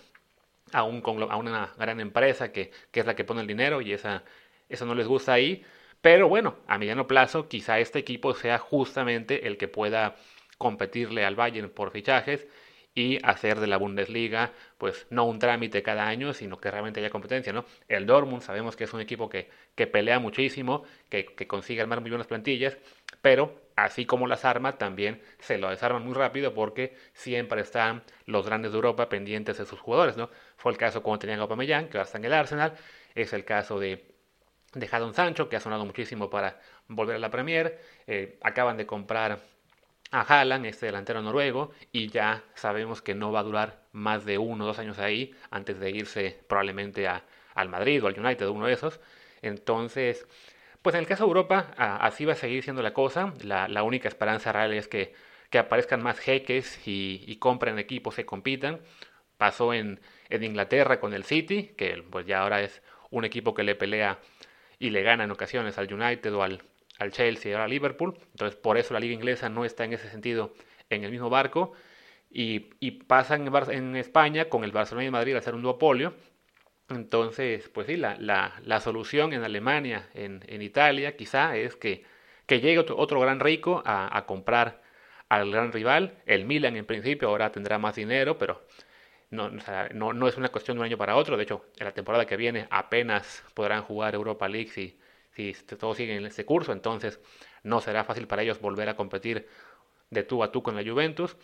a, 0.72 0.84
un, 0.84 1.02
a 1.30 1.36
una 1.36 1.74
gran 1.76 2.00
empresa 2.00 2.52
que, 2.52 2.70
que, 2.92 3.00
es 3.00 3.06
la 3.06 3.16
que 3.16 3.24
pone 3.24 3.40
el 3.42 3.46
dinero 3.48 3.82
y 3.82 3.92
esa, 3.92 4.24
eso 4.68 4.86
no 4.86 4.94
les 4.94 5.08
gusta 5.08 5.32
ahí. 5.34 5.64
Pero 6.00 6.28
bueno, 6.28 6.56
a 6.68 6.78
mediano 6.78 7.08
plazo 7.08 7.48
quizá 7.48 7.80
este 7.80 7.98
equipo 7.98 8.34
sea 8.34 8.58
justamente 8.58 9.48
el 9.48 9.58
que 9.58 9.68
pueda 9.68 10.16
competirle 10.56 11.24
al 11.24 11.34
Bayern 11.34 11.70
por 11.70 11.90
fichajes 11.90 12.46
y 12.94 13.18
hacer 13.24 13.60
de 13.60 13.66
la 13.66 13.76
Bundesliga, 13.76 14.52
pues 14.78 15.06
no 15.10 15.24
un 15.24 15.38
trámite 15.38 15.82
cada 15.82 16.06
año, 16.06 16.32
sino 16.32 16.58
que 16.58 16.70
realmente 16.70 17.00
haya 17.00 17.10
competencia, 17.10 17.52
¿no? 17.52 17.64
El 17.88 18.06
Dortmund 18.06 18.42
sabemos 18.42 18.76
que 18.76 18.84
es 18.84 18.92
un 18.92 19.00
equipo 19.00 19.28
que, 19.28 19.50
que 19.74 19.86
pelea 19.86 20.18
muchísimo, 20.20 20.84
que, 21.08 21.26
que 21.26 21.46
consigue 21.46 21.80
armar 21.80 22.00
muy 22.00 22.10
buenas 22.10 22.26
plantillas, 22.28 22.76
pero 23.20 23.60
así 23.76 24.06
como 24.06 24.26
las 24.26 24.44
arma, 24.44 24.78
también 24.78 25.20
se 25.40 25.58
lo 25.58 25.70
desarman 25.70 26.04
muy 26.04 26.14
rápido 26.14 26.54
porque 26.54 26.96
siempre 27.12 27.62
están 27.62 28.04
los 28.26 28.46
grandes 28.46 28.72
de 28.72 28.76
Europa 28.76 29.08
pendientes 29.08 29.58
de 29.58 29.64
sus 29.66 29.80
jugadores, 29.80 30.16
¿no? 30.16 30.30
Fue 30.56 30.70
el 30.72 30.78
caso 30.78 31.02
cuando 31.02 31.20
tenían 31.20 31.40
a 31.40 31.42
Aubameyang, 31.42 31.88
que 31.88 31.98
ahora 31.98 32.06
está 32.06 32.18
en 32.18 32.24
el 32.26 32.32
Arsenal, 32.32 32.74
es 33.14 33.32
el 33.32 33.44
caso 33.44 33.80
de 33.80 34.14
de 34.74 34.88
Jadon 34.88 35.14
Sancho, 35.14 35.48
que 35.48 35.56
ha 35.56 35.60
sonado 35.60 35.84
muchísimo 35.84 36.28
para 36.30 36.60
volver 36.88 37.16
a 37.16 37.18
la 37.18 37.30
Premier. 37.30 37.78
Eh, 38.06 38.38
acaban 38.42 38.76
de 38.76 38.86
comprar 38.86 39.38
a 40.14 40.20
Haaland, 40.20 40.66
este 40.66 40.86
delantero 40.86 41.22
noruego, 41.22 41.72
y 41.90 42.08
ya 42.08 42.44
sabemos 42.54 43.02
que 43.02 43.16
no 43.16 43.32
va 43.32 43.40
a 43.40 43.42
durar 43.42 43.82
más 43.90 44.24
de 44.24 44.38
uno 44.38 44.62
o 44.62 44.66
dos 44.68 44.78
años 44.78 45.00
ahí 45.00 45.34
antes 45.50 45.80
de 45.80 45.90
irse 45.90 46.38
probablemente 46.46 47.08
a, 47.08 47.24
al 47.54 47.68
Madrid 47.68 48.02
o 48.02 48.06
al 48.06 48.18
United, 48.18 48.46
uno 48.46 48.66
de 48.66 48.74
esos. 48.74 49.00
Entonces, 49.42 50.24
pues 50.82 50.94
en 50.94 51.00
el 51.00 51.08
caso 51.08 51.24
de 51.24 51.28
Europa, 51.30 51.74
así 51.76 52.24
va 52.24 52.34
a 52.34 52.36
seguir 52.36 52.62
siendo 52.62 52.80
la 52.80 52.94
cosa. 52.94 53.34
La, 53.42 53.82
única 53.82 54.06
esperanza 54.06 54.52
real 54.52 54.72
es 54.72 54.86
que, 54.86 55.14
que 55.50 55.58
aparezcan 55.58 56.00
más 56.00 56.20
jeques 56.20 56.80
y, 56.86 57.36
compren 57.40 57.80
equipos 57.80 58.14
que 58.14 58.24
compitan. 58.24 58.80
pasó 59.36 59.74
en, 59.74 60.00
en 60.28 60.44
Inglaterra 60.44 61.00
con 61.00 61.12
el 61.12 61.24
City, 61.24 61.72
que 61.76 62.04
pues 62.08 62.24
ya 62.24 62.42
ahora 62.42 62.62
es 62.62 62.82
un 63.10 63.24
equipo 63.24 63.52
que 63.52 63.64
le 63.64 63.74
pelea 63.74 64.20
y 64.78 64.90
le 64.90 65.02
gana 65.02 65.24
en 65.24 65.32
ocasiones 65.32 65.76
al 65.78 65.92
United 65.92 66.32
o 66.34 66.42
al, 66.44 66.62
al 66.98 67.12
Chelsea 67.12 67.50
y 67.50 67.52
ahora 67.54 67.64
al 67.64 67.70
Liverpool. 67.70 68.14
Entonces 68.32 68.56
por 68.56 68.78
eso 68.78 68.94
la 68.94 69.00
liga 69.00 69.14
inglesa 69.14 69.48
no 69.48 69.64
está 69.64 69.84
en 69.84 69.92
ese 69.94 70.08
sentido 70.08 70.54
en 70.90 71.04
el 71.04 71.10
mismo 71.10 71.30
barco. 71.30 71.72
Y, 72.30 72.70
y 72.80 72.92
pasa 72.92 73.36
en, 73.36 73.96
España 73.96 74.46
con 74.48 74.64
el 74.64 74.72
Barcelona 74.72 75.06
y 75.06 75.10
Madrid 75.10 75.36
a 75.36 75.40
ser 75.40 75.54
un 75.54 75.62
duopolio. 75.62 76.14
Entonces, 76.88 77.68
pues 77.70 77.86
sí, 77.86 77.96
la, 77.96 78.16
la, 78.18 78.80
solución 78.80 79.32
en 79.32 79.42
Alemania, 79.44 80.08
en, 80.14 80.44
en, 80.48 80.60
Italia, 80.60 81.16
quizá 81.16 81.56
es 81.56 81.76
que, 81.76 82.04
que 82.46 82.60
llegue 82.60 82.78
otro, 82.78 82.96
otro 82.98 83.20
gran 83.20 83.40
rico 83.40 83.82
a, 83.86 84.24
comprar 84.26 84.82
al 85.28 85.50
gran 85.50 85.72
rival. 85.72 86.18
El 86.26 86.44
Milan 86.44 86.76
en 86.76 86.86
principio 86.86 87.28
ahora 87.28 87.52
tendrá 87.52 87.78
más 87.78 87.94
dinero, 87.94 88.36
pero 88.38 88.66
no, 89.30 89.50
no, 89.94 90.12
no, 90.12 90.28
es 90.28 90.36
una 90.36 90.50
cuestión 90.50 90.76
de 90.76 90.80
un 90.80 90.86
año 90.86 90.98
para 90.98 91.16
otro. 91.16 91.36
De 91.36 91.44
hecho, 91.44 91.66
en 91.78 91.86
la 91.86 91.92
temporada 91.92 92.26
que 92.26 92.36
viene 92.36 92.66
apenas 92.70 93.44
podrán 93.54 93.82
jugar 93.82 94.14
Europa 94.14 94.48
League 94.48 94.68
si, 94.70 94.98
si 95.34 95.52
todo 95.52 95.94
sigue 95.94 96.16
en 96.16 96.26
este 96.26 96.44
curso. 96.44 96.72
Entonces, 96.72 97.20
no 97.62 97.80
será 97.80 98.04
fácil 98.04 98.26
para 98.26 98.42
ellos 98.42 98.60
volver 98.60 98.88
a 98.88 98.96
competir 98.96 99.46
de 100.10 100.22
tú 100.22 100.42
a 100.42 100.52
tú 100.52 100.62
con 100.62 100.76
la 100.76 100.82
Juventus. 100.82 101.36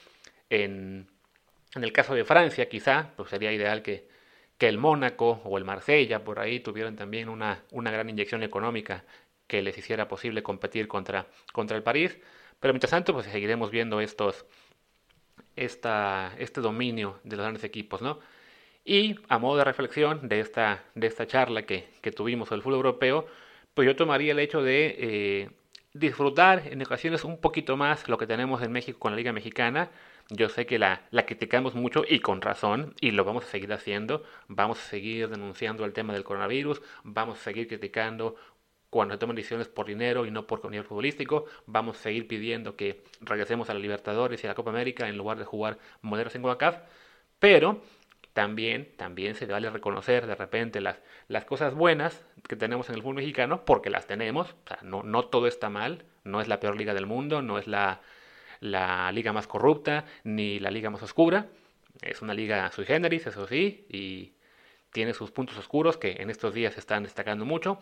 En, 0.49 1.09
en 1.75 1.85
el 1.85 1.93
caso 1.93 2.15
de 2.15 2.25
Francia, 2.25 2.69
quizá, 2.69 3.13
pues 3.17 3.31
sería 3.31 3.53
ideal 3.53 3.83
que, 3.83 4.09
que 4.59 4.69
el 4.69 4.79
Mónaco 4.79 5.41
o 5.45 5.59
el 5.59 5.65
Marsella 5.65 6.25
por 6.25 6.39
ahí 6.41 6.61
tuvieran 6.61 6.97
también 6.97 7.29
una, 7.29 7.65
una 7.71 7.91
gran 7.91 8.11
inyección 8.11 8.43
económica 8.43 9.05
que 9.47 9.63
les 9.63 9.77
hiciera 9.79 10.07
posible 10.07 10.43
competir 10.43 10.87
contra, 10.87 11.27
contra 11.53 11.77
el 11.77 11.83
París. 11.83 12.19
Pero 12.61 12.75
mientras 12.75 12.91
tanto, 12.91 13.13
pues 13.13 13.27
seguiremos 13.27 13.71
viendo 13.71 14.01
estos, 14.01 14.45
esta, 15.57 16.35
este 16.39 16.61
dominio 16.61 17.21
de 17.25 17.37
los 17.37 17.45
grandes 17.45 17.65
equipos, 17.65 18.03
¿no? 18.03 18.21
Y 18.85 19.17
a 19.29 19.39
modo 19.39 19.59
de 19.59 19.65
reflexión 19.65 20.29
de 20.29 20.41
esta, 20.41 20.85
de 20.95 21.07
esta 21.07 21.27
charla 21.27 21.63
que, 21.63 21.89
que 22.01 22.13
tuvimos 22.13 22.49
sobre 22.49 22.59
el 22.59 22.63
fútbol 22.63 22.77
europeo, 22.77 23.27
pues 23.81 23.87
yo 23.87 23.97
tomaría 23.97 24.33
el 24.33 24.39
hecho 24.41 24.63
de 24.63 24.95
eh, 24.99 25.51
disfrutar 25.95 26.65
en 26.67 26.83
ocasiones 26.83 27.25
un 27.25 27.41
poquito 27.41 27.79
más 27.79 28.11
lo 28.11 28.19
que 28.19 28.27
tenemos 28.27 28.61
en 28.61 28.73
México 28.73 28.99
con 28.99 29.13
la 29.13 29.17
Liga 29.17 29.33
Mexicana. 29.33 29.89
Yo 30.29 30.51
sé 30.51 30.67
que 30.67 30.79
la, 30.79 31.09
la 31.11 31.25
criticamos 31.25 31.75
mucho 31.75 32.05
y 32.07 32.21
con 32.21 32.43
razón, 32.43 32.95
y 33.01 33.13
lo 33.13 33.25
vamos 33.25 33.45
a 33.45 33.47
seguir 33.47 33.73
haciendo. 33.73 34.23
Vamos 34.49 34.81
a 34.81 34.83
seguir 34.83 35.31
denunciando 35.31 35.87
el 35.87 35.95
tema 35.95 36.13
del 36.13 36.25
coronavirus, 36.25 36.83
vamos 37.05 37.39
a 37.39 37.43
seguir 37.43 37.69
criticando 37.69 38.37
cuando 38.91 39.15
se 39.15 39.19
toman 39.19 39.35
decisiones 39.35 39.69
por 39.69 39.87
dinero 39.87 40.27
y 40.27 40.31
no 40.31 40.47
por 40.47 40.63
nivel 40.71 40.85
futbolístico. 40.85 41.47
Vamos 41.65 41.99
a 41.99 42.03
seguir 42.03 42.29
pidiendo 42.29 42.77
que 42.77 43.03
regresemos 43.23 43.71
a 43.71 43.73
la 43.73 43.81
Libertadores 43.81 44.45
y 44.45 44.47
a 44.47 44.51
la 44.51 44.55
Copa 44.55 44.69
América 44.69 45.09
en 45.09 45.17
lugar 45.17 45.39
de 45.39 45.47
jugar 45.47 45.79
modelos 46.03 46.35
en 46.35 46.43
CONCACAF. 46.43 46.83
Pero 47.39 47.81
también, 48.33 48.93
también 48.97 49.35
se 49.35 49.47
vale 49.47 49.71
reconocer 49.71 50.27
de 50.27 50.35
repente 50.35 50.81
las, 50.81 51.01
las 51.29 51.45
cosas 51.45 51.75
buenas 51.75 52.25
que 52.49 52.57
tenemos 52.57 52.89
en 52.89 52.95
el 52.95 53.03
fútbol 53.03 53.17
mexicano, 53.17 53.65
porque 53.65 53.91
las 53.91 54.07
tenemos. 54.07 54.51
O 54.51 54.69
sea, 54.69 54.79
no, 54.83 55.03
no 55.03 55.25
todo 55.25 55.47
está 55.47 55.69
mal. 55.69 56.05
No 56.25 56.41
es 56.41 56.49
la 56.49 56.61
peor 56.61 56.77
liga 56.77 56.95
del 56.95 57.07
mundo, 57.07 57.43
no 57.43 57.59
es 57.59 57.67
la, 57.67 58.01
la 58.61 59.11
liga 59.13 59.33
más 59.33 59.47
corrupta, 59.47 60.05
ni 60.25 60.59
la 60.61 60.71
liga 60.71 60.91
más 60.91 61.03
oscura. 61.03 61.47
Es 62.03 62.23
una 62.23 62.35
liga 62.35 62.71
sui 62.73 62.85
generis, 62.85 63.27
eso 63.27 63.47
sí, 63.47 63.87
y 63.89 64.33
tiene 64.93 65.15
sus 65.15 65.31
puntos 65.31 65.59
oscuros 65.59 65.97
que 65.97 66.17
en 66.21 66.31
estos 66.31 66.55
días 66.55 66.75
se 66.75 66.81
están 66.81 67.03
destacando 67.03 67.45
mucho 67.45 67.81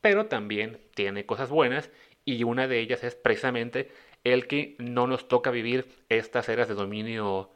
pero 0.00 0.26
también 0.26 0.80
tiene 0.94 1.26
cosas 1.26 1.50
buenas 1.50 1.90
y 2.24 2.44
una 2.44 2.68
de 2.68 2.80
ellas 2.80 3.04
es 3.04 3.14
precisamente 3.14 3.90
el 4.24 4.46
que 4.46 4.76
no 4.78 5.06
nos 5.06 5.28
toca 5.28 5.50
vivir 5.50 5.86
estas 6.08 6.48
eras 6.48 6.68
de 6.68 6.74
dominio 6.74 7.50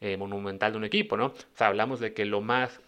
eh, 0.00 0.16
monumental 0.16 0.72
de 0.72 0.78
un 0.78 0.84
equipo, 0.84 1.16
¿no? 1.16 1.26
O 1.26 1.34
sea, 1.54 1.68
hablamos 1.68 2.00
de 2.00 2.14
que 2.14 2.24
lo 2.24 2.40
más 2.40 2.80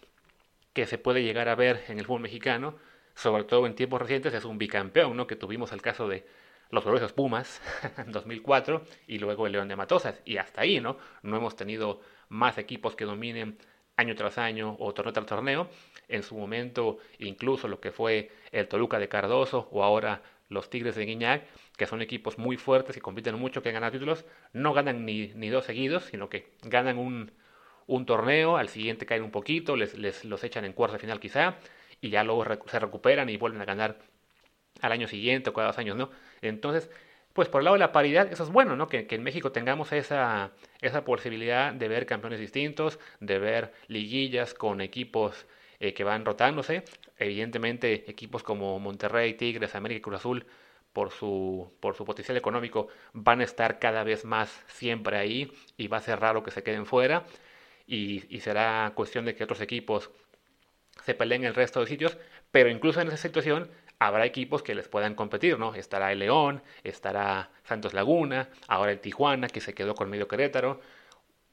que 0.73 0.85
se 0.85 0.97
puede 0.97 1.23
llegar 1.23 1.49
a 1.49 1.55
ver 1.55 1.83
en 1.89 1.99
el 1.99 2.05
fútbol 2.05 2.21
mexicano, 2.21 2.75
sobre 3.15 3.43
todo 3.43 3.65
en 3.65 3.75
tiempos 3.75 4.01
recientes, 4.01 4.33
es 4.33 4.45
un 4.45 4.57
bicampeón, 4.57 5.17
¿no? 5.17 5.27
Que 5.27 5.35
tuvimos 5.35 5.71
el 5.73 5.81
caso 5.81 6.07
de 6.07 6.25
los 6.69 6.83
gloriosos 6.83 7.13
Pumas 7.13 7.61
en 7.97 8.11
2004 8.11 8.83
y 9.07 9.19
luego 9.19 9.45
el 9.45 9.53
León 9.53 9.67
de 9.67 9.75
Matosas 9.75 10.21
y 10.25 10.37
hasta 10.37 10.61
ahí, 10.61 10.79
¿no? 10.79 10.97
No 11.21 11.37
hemos 11.37 11.55
tenido 11.55 12.01
más 12.29 12.57
equipos 12.57 12.95
que 12.95 13.05
dominen 13.05 13.57
año 13.97 14.15
tras 14.15 14.37
año 14.37 14.77
o 14.79 14.93
torneo 14.93 15.13
tras 15.13 15.25
torneo. 15.25 15.69
En 16.07 16.23
su 16.23 16.35
momento, 16.35 16.97
incluso 17.19 17.67
lo 17.67 17.79
que 17.79 17.91
fue 17.91 18.31
el 18.51 18.67
Toluca 18.67 18.99
de 18.99 19.09
Cardoso 19.09 19.67
o 19.71 19.83
ahora 19.83 20.21
los 20.51 20.69
Tigres 20.69 20.95
de 20.95 21.05
Guiñac, 21.05 21.45
que 21.77 21.85
son 21.87 22.01
equipos 22.01 22.37
muy 22.37 22.57
fuertes 22.57 22.97
y 22.97 22.99
compiten 22.99 23.35
mucho, 23.35 23.63
que 23.63 23.71
ganan 23.71 23.91
títulos, 23.91 24.25
no 24.53 24.73
ganan 24.73 25.05
ni, 25.05 25.31
ni 25.33 25.49
dos 25.49 25.65
seguidos, 25.65 26.05
sino 26.05 26.29
que 26.29 26.51
ganan 26.61 26.97
un, 26.97 27.31
un 27.87 28.05
torneo, 28.05 28.57
al 28.57 28.67
siguiente 28.69 29.05
caen 29.05 29.23
un 29.23 29.31
poquito, 29.31 29.75
les, 29.77 29.97
les 29.97 30.25
los 30.25 30.43
echan 30.43 30.65
en 30.65 30.73
cuarta 30.73 30.99
final 30.99 31.19
quizá, 31.19 31.55
y 32.01 32.09
ya 32.09 32.23
luego 32.23 32.45
se 32.67 32.79
recuperan 32.79 33.29
y 33.29 33.37
vuelven 33.37 33.61
a 33.61 33.65
ganar 33.65 33.99
al 34.81 34.91
año 34.91 35.07
siguiente 35.07 35.49
o 35.49 35.53
cada 35.53 35.67
dos 35.67 35.77
años, 35.77 35.95
¿no? 35.95 36.11
Entonces, 36.41 36.89
pues 37.33 37.47
por 37.47 37.61
el 37.61 37.65
lado 37.65 37.75
de 37.75 37.79
la 37.79 37.93
paridad, 37.93 38.31
eso 38.31 38.43
es 38.43 38.49
bueno, 38.49 38.75
¿no? 38.75 38.87
Que, 38.89 39.07
que, 39.07 39.15
en 39.15 39.23
México 39.23 39.53
tengamos 39.53 39.93
esa, 39.93 40.51
esa 40.81 41.05
posibilidad 41.05 41.73
de 41.73 41.87
ver 41.87 42.05
campeones 42.05 42.39
distintos, 42.39 42.99
de 43.21 43.39
ver 43.39 43.73
liguillas 43.87 44.53
con 44.53 44.81
equipos 44.81 45.47
eh, 45.81 45.95
que 45.95 46.03
van 46.03 46.25
rotándose. 46.25 46.83
Evidentemente, 47.17 48.09
equipos 48.09 48.43
como 48.43 48.79
Monterrey, 48.79 49.33
Tigres, 49.33 49.73
América 49.73 49.97
y 49.97 50.01
Cruz 50.01 50.17
Azul, 50.17 50.45
por 50.93 51.09
su, 51.09 51.73
por 51.79 51.95
su 51.95 52.05
potencial 52.05 52.37
económico, 52.37 52.89
van 53.13 53.41
a 53.41 53.45
estar 53.45 53.79
cada 53.79 54.03
vez 54.03 54.23
más 54.23 54.63
siempre 54.67 55.17
ahí 55.17 55.51
y 55.77 55.87
va 55.87 55.97
a 55.97 56.01
ser 56.01 56.19
raro 56.19 56.43
que 56.43 56.51
se 56.51 56.61
queden 56.61 56.85
fuera. 56.85 57.25
Y, 57.87 58.39
será 58.41 58.91
cuestión 58.95 59.25
de 59.25 59.33
que 59.35 59.43
otros 59.43 59.59
equipos 59.59 60.11
se 61.03 61.15
peleen 61.15 61.45
el 61.45 61.55
resto 61.55 61.79
de 61.79 61.87
sitios, 61.87 62.15
pero 62.51 62.69
incluso 62.69 63.01
en 63.01 63.07
esa 63.07 63.17
situación 63.17 63.71
habrá 63.97 64.25
equipos 64.25 64.61
que 64.61 64.75
les 64.75 64.87
puedan 64.87 65.15
competir, 65.15 65.57
¿no? 65.57 65.73
Estará 65.73 66.11
el 66.11 66.19
León, 66.19 66.61
estará 66.83 67.49
Santos 67.63 67.95
Laguna, 67.95 68.49
ahora 68.67 68.91
el 68.91 68.99
Tijuana, 68.99 69.47
que 69.47 69.61
se 69.61 69.73
quedó 69.73 69.95
con 69.95 70.11
medio 70.11 70.27
Querétaro. 70.27 70.79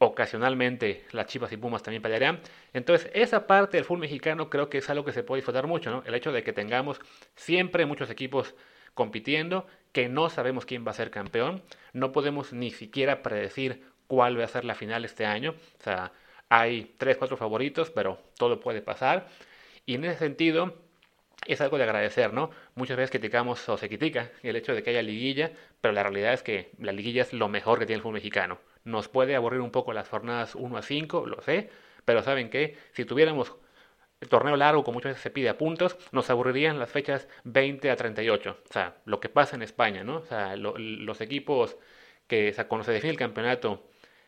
Ocasionalmente 0.00 1.04
las 1.10 1.26
Chivas 1.26 1.50
y 1.52 1.56
Pumas 1.56 1.82
también 1.82 2.02
pelearán. 2.02 2.40
Entonces, 2.72 3.10
esa 3.14 3.46
parte 3.48 3.76
del 3.76 3.84
fútbol 3.84 4.00
mexicano 4.00 4.48
creo 4.48 4.70
que 4.70 4.78
es 4.78 4.88
algo 4.90 5.04
que 5.04 5.12
se 5.12 5.24
puede 5.24 5.38
disfrutar 5.38 5.66
mucho, 5.66 5.90
¿no? 5.90 6.04
El 6.06 6.14
hecho 6.14 6.30
de 6.30 6.44
que 6.44 6.52
tengamos 6.52 7.00
siempre 7.34 7.84
muchos 7.84 8.08
equipos 8.08 8.54
compitiendo, 8.94 9.66
que 9.92 10.08
no 10.08 10.30
sabemos 10.30 10.66
quién 10.66 10.86
va 10.86 10.92
a 10.92 10.94
ser 10.94 11.10
campeón, 11.10 11.62
no 11.92 12.12
podemos 12.12 12.52
ni 12.52 12.70
siquiera 12.70 13.22
predecir 13.22 13.82
cuál 14.06 14.38
va 14.38 14.44
a 14.44 14.48
ser 14.48 14.64
la 14.64 14.74
final 14.74 15.04
este 15.04 15.26
año. 15.26 15.54
O 15.80 15.82
sea, 15.82 16.12
hay 16.48 16.94
tres, 16.96 17.16
cuatro 17.16 17.36
favoritos, 17.36 17.90
pero 17.90 18.20
todo 18.36 18.60
puede 18.60 18.82
pasar. 18.82 19.26
Y 19.86 19.94
en 19.94 20.04
ese 20.04 20.18
sentido, 20.18 20.74
es 21.46 21.60
algo 21.60 21.78
de 21.78 21.84
agradecer, 21.84 22.32
¿no? 22.32 22.50
Muchas 22.74 22.96
veces 22.96 23.10
criticamos 23.10 23.68
o 23.68 23.76
se 23.76 23.88
critica 23.88 24.30
el 24.42 24.56
hecho 24.56 24.74
de 24.74 24.82
que 24.82 24.90
haya 24.90 25.02
liguilla, 25.02 25.52
pero 25.80 25.92
la 25.92 26.02
realidad 26.02 26.32
es 26.32 26.42
que 26.42 26.70
la 26.78 26.92
liguilla 26.92 27.22
es 27.22 27.32
lo 27.32 27.48
mejor 27.48 27.78
que 27.78 27.86
tiene 27.86 27.96
el 27.96 28.02
fútbol 28.02 28.14
mexicano. 28.14 28.58
Nos 28.88 29.08
puede 29.08 29.36
aburrir 29.36 29.60
un 29.60 29.70
poco 29.70 29.92
las 29.92 30.08
jornadas 30.08 30.54
1 30.54 30.78
a 30.78 30.82
5, 30.82 31.26
lo 31.26 31.42
sé, 31.42 31.70
pero 32.04 32.22
¿saben 32.22 32.48
qué? 32.50 32.76
Si 32.92 33.04
tuviéramos 33.04 33.54
el 34.20 34.28
torneo 34.28 34.56
largo, 34.56 34.82
como 34.82 34.94
muchas 34.96 35.10
veces 35.10 35.22
se 35.22 35.30
pide 35.30 35.50
a 35.50 35.58
puntos, 35.58 35.96
nos 36.12 36.30
aburrirían 36.30 36.78
las 36.78 36.90
fechas 36.90 37.28
20 37.44 37.90
a 37.90 37.96
38. 37.96 38.58
O 38.68 38.72
sea, 38.72 38.96
lo 39.04 39.20
que 39.20 39.28
pasa 39.28 39.56
en 39.56 39.62
España, 39.62 40.04
¿no? 40.04 40.16
O 40.18 40.24
sea, 40.24 40.56
lo, 40.56 40.76
los 40.78 41.20
equipos 41.20 41.76
que, 42.26 42.50
o 42.50 42.54
sea, 42.54 42.66
cuando 42.68 42.84
se 42.84 42.92
define 42.92 43.12
el 43.12 43.18
campeonato 43.18 43.84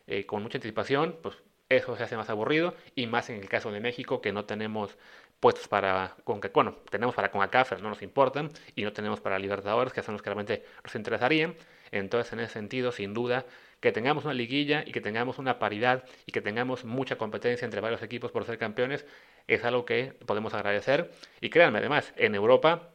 eh, 0.07 0.25
con 0.25 0.43
mucha 0.43 0.57
anticipación, 0.57 1.17
pues 1.23 1.37
eso 1.69 1.95
se 1.95 2.03
hace 2.03 2.17
más 2.17 2.29
aburrido 2.29 2.75
y 2.95 3.07
más 3.07 3.29
en 3.29 3.37
el 3.37 3.49
caso 3.49 3.71
de 3.71 3.79
México 3.79 4.21
que 4.21 4.31
no 4.31 4.45
tenemos 4.45 4.97
puestos 5.39 5.67
para 5.67 6.15
bueno, 6.53 6.75
tenemos 6.89 7.15
para 7.15 7.31
CONCACAF, 7.31 7.81
no 7.81 7.89
nos 7.89 8.01
importan, 8.03 8.49
y 8.75 8.83
no 8.83 8.93
tenemos 8.93 9.21
para 9.21 9.39
Libertadores, 9.39 9.91
que 9.91 10.03
son 10.03 10.13
los 10.13 10.21
que 10.21 10.29
realmente 10.29 10.63
nos 10.83 10.95
interesarían. 10.95 11.55
Entonces, 11.91 12.31
en 12.33 12.39
ese 12.41 12.53
sentido, 12.53 12.91
sin 12.91 13.13
duda, 13.13 13.45
que 13.81 13.91
tengamos 13.91 14.23
una 14.25 14.33
liguilla 14.33 14.83
y 14.85 14.91
que 14.91 15.01
tengamos 15.01 15.39
una 15.39 15.59
paridad 15.59 16.05
y 16.25 16.31
que 16.31 16.39
tengamos 16.39 16.85
mucha 16.85 17.17
competencia 17.17 17.65
entre 17.65 17.81
varios 17.81 18.01
equipos 18.03 18.31
por 18.31 18.45
ser 18.45 18.57
campeones, 18.57 19.05
es 19.47 19.65
algo 19.65 19.85
que 19.85 20.13
podemos 20.25 20.53
agradecer. 20.53 21.11
Y 21.41 21.49
créanme, 21.49 21.79
además, 21.79 22.13
en 22.15 22.35
Europa 22.35 22.89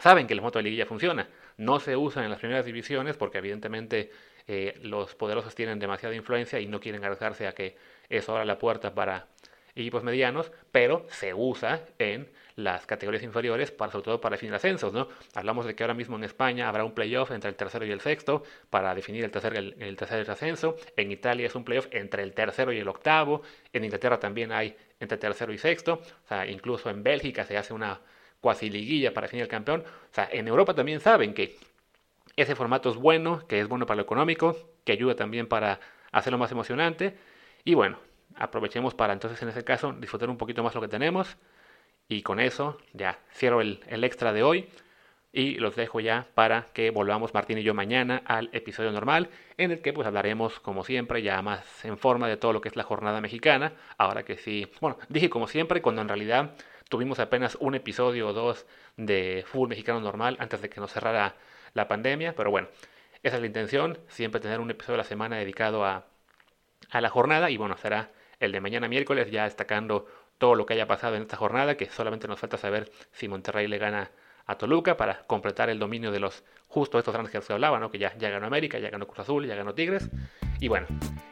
saben 0.00 0.26
que 0.26 0.34
el 0.34 0.42
moto 0.42 0.58
de 0.58 0.64
liguilla 0.64 0.84
funciona. 0.84 1.28
No 1.56 1.80
se 1.80 1.96
usa 1.96 2.24
en 2.24 2.30
las 2.30 2.40
primeras 2.40 2.66
divisiones 2.66 3.16
porque 3.16 3.38
evidentemente 3.38 4.10
eh, 4.48 4.78
los 4.82 5.14
poderosos 5.14 5.54
tienen 5.54 5.78
demasiada 5.78 6.14
influencia 6.14 6.60
y 6.60 6.66
no 6.66 6.80
quieren 6.80 7.04
arriesgarse 7.04 7.46
a 7.46 7.52
que 7.52 7.76
eso 8.08 8.32
abra 8.32 8.44
la 8.44 8.58
puerta 8.58 8.94
para 8.94 9.28
equipos 9.76 10.02
medianos, 10.02 10.50
pero 10.72 11.06
se 11.08 11.34
usa 11.34 11.82
en 11.98 12.28
las 12.56 12.86
categorías 12.86 13.22
inferiores, 13.22 13.70
para, 13.70 13.92
sobre 13.92 14.04
todo 14.04 14.20
para 14.20 14.34
definir 14.34 14.54
ascensos, 14.54 14.92
¿no? 14.92 15.08
Hablamos 15.34 15.66
de 15.66 15.74
que 15.74 15.82
ahora 15.84 15.92
mismo 15.92 16.16
en 16.16 16.24
España 16.24 16.68
habrá 16.68 16.84
un 16.84 16.92
playoff 16.92 17.30
entre 17.30 17.50
el 17.50 17.56
tercero 17.56 17.84
y 17.84 17.90
el 17.90 18.00
sexto 18.00 18.42
para 18.70 18.94
definir 18.94 19.24
el 19.24 19.30
tercer, 19.30 19.54
el, 19.54 19.96
tercer 19.96 20.28
ascenso. 20.30 20.76
En 20.96 21.12
Italia 21.12 21.46
es 21.46 21.54
un 21.54 21.64
playoff 21.64 21.86
entre 21.90 22.22
el 22.22 22.32
tercero 22.32 22.72
y 22.72 22.78
el 22.78 22.88
octavo. 22.88 23.42
En 23.74 23.84
Inglaterra 23.84 24.18
también 24.18 24.52
hay 24.52 24.74
entre 24.98 25.18
tercero 25.18 25.52
y 25.52 25.58
sexto. 25.58 26.00
O 26.24 26.28
sea, 26.28 26.46
incluso 26.46 26.88
en 26.88 27.02
Bélgica 27.02 27.44
se 27.44 27.58
hace 27.58 27.74
una 27.74 28.00
cuasi 28.40 28.70
liguilla 28.70 29.12
para 29.12 29.26
definir 29.26 29.42
el 29.42 29.50
campeón. 29.50 29.84
O 29.86 30.14
sea, 30.14 30.26
en 30.32 30.48
Europa 30.48 30.74
también 30.74 31.00
saben 31.00 31.34
que 31.34 31.58
ese 32.36 32.54
formato 32.54 32.88
es 32.88 32.96
bueno, 32.96 33.46
que 33.46 33.60
es 33.60 33.68
bueno 33.68 33.84
para 33.84 33.96
lo 33.96 34.02
económico, 34.02 34.56
que 34.84 34.92
ayuda 34.92 35.14
también 35.14 35.46
para 35.46 35.78
hacerlo 36.10 36.38
más 36.38 36.52
emocionante. 36.52 37.18
Y 37.64 37.74
bueno, 37.74 37.98
aprovechemos 38.34 38.94
para 38.94 39.12
entonces 39.12 39.42
en 39.42 39.50
ese 39.50 39.62
caso 39.62 39.92
disfrutar 39.92 40.30
un 40.30 40.38
poquito 40.38 40.62
más 40.62 40.74
lo 40.74 40.80
que 40.80 40.88
tenemos. 40.88 41.36
Y 42.08 42.22
con 42.22 42.40
eso 42.40 42.78
ya 42.92 43.18
cierro 43.32 43.60
el, 43.60 43.80
el 43.88 44.04
extra 44.04 44.32
de 44.32 44.42
hoy 44.42 44.68
y 45.36 45.56
los 45.56 45.76
dejo 45.76 46.00
ya 46.00 46.26
para 46.34 46.68
que 46.72 46.90
volvamos 46.90 47.34
Martín 47.34 47.58
y 47.58 47.62
yo 47.62 47.74
mañana 47.74 48.22
al 48.24 48.48
episodio 48.52 48.90
normal 48.90 49.28
en 49.58 49.70
el 49.70 49.82
que 49.82 49.92
pues 49.92 50.06
hablaremos 50.06 50.60
como 50.60 50.82
siempre 50.82 51.20
ya 51.20 51.42
más 51.42 51.84
en 51.84 51.98
forma 51.98 52.26
de 52.26 52.38
todo 52.38 52.54
lo 52.54 52.62
que 52.62 52.70
es 52.70 52.76
la 52.76 52.84
jornada 52.84 53.20
mexicana. 53.20 53.74
Ahora 53.98 54.24
que 54.24 54.38
sí 54.38 54.66
bueno 54.80 54.98
dije 55.10 55.28
como 55.28 55.46
siempre 55.46 55.82
cuando 55.82 56.00
en 56.00 56.08
realidad 56.08 56.54
tuvimos 56.88 57.18
apenas 57.18 57.56
un 57.60 57.74
episodio 57.74 58.28
o 58.28 58.32
dos 58.32 58.64
de 58.96 59.44
fútbol 59.46 59.68
mexicano 59.68 60.00
normal 60.00 60.38
antes 60.40 60.62
de 60.62 60.70
que 60.70 60.80
nos 60.80 60.92
cerrara 60.92 61.34
la 61.74 61.86
pandemia 61.86 62.34
pero 62.34 62.50
bueno 62.50 62.68
esa 63.22 63.36
es 63.36 63.40
la 63.42 63.46
intención 63.46 63.98
siempre 64.08 64.40
tener 64.40 64.60
un 64.60 64.70
episodio 64.70 64.94
a 64.94 64.98
la 64.98 65.04
semana 65.04 65.36
dedicado 65.36 65.84
a, 65.84 66.06
a 66.90 67.00
la 67.02 67.10
jornada 67.10 67.50
y 67.50 67.58
bueno 67.58 67.76
será 67.76 68.10
el 68.40 68.52
de 68.52 68.60
mañana 68.60 68.88
miércoles 68.88 69.30
ya 69.30 69.44
destacando 69.44 70.06
todo 70.38 70.54
lo 70.54 70.66
que 70.66 70.74
haya 70.74 70.86
pasado 70.86 71.16
en 71.16 71.22
esta 71.22 71.36
jornada 71.36 71.76
que 71.76 71.86
solamente 71.90 72.28
nos 72.28 72.38
falta 72.38 72.56
saber 72.56 72.90
si 73.12 73.28
Monterrey 73.28 73.68
le 73.68 73.78
gana 73.78 74.10
a 74.46 74.56
Toluca 74.56 74.96
para 74.96 75.26
completar 75.26 75.70
el 75.70 75.78
dominio 75.78 76.12
de 76.12 76.20
los 76.20 76.44
justo 76.68 76.98
estos 76.98 77.12
grandes 77.12 77.32
que 77.32 77.40
se 77.40 77.52
hablaba, 77.52 77.78
¿no? 77.78 77.90
que 77.90 77.98
ya, 77.98 78.16
ya 78.16 78.30
ganó 78.30 78.46
América, 78.46 78.78
ya 78.78 78.90
ganó 78.90 79.06
Cruz 79.06 79.20
Azul, 79.20 79.46
ya 79.46 79.54
ganó 79.54 79.74
Tigres. 79.74 80.08
Y 80.60 80.68
bueno, 80.68 80.86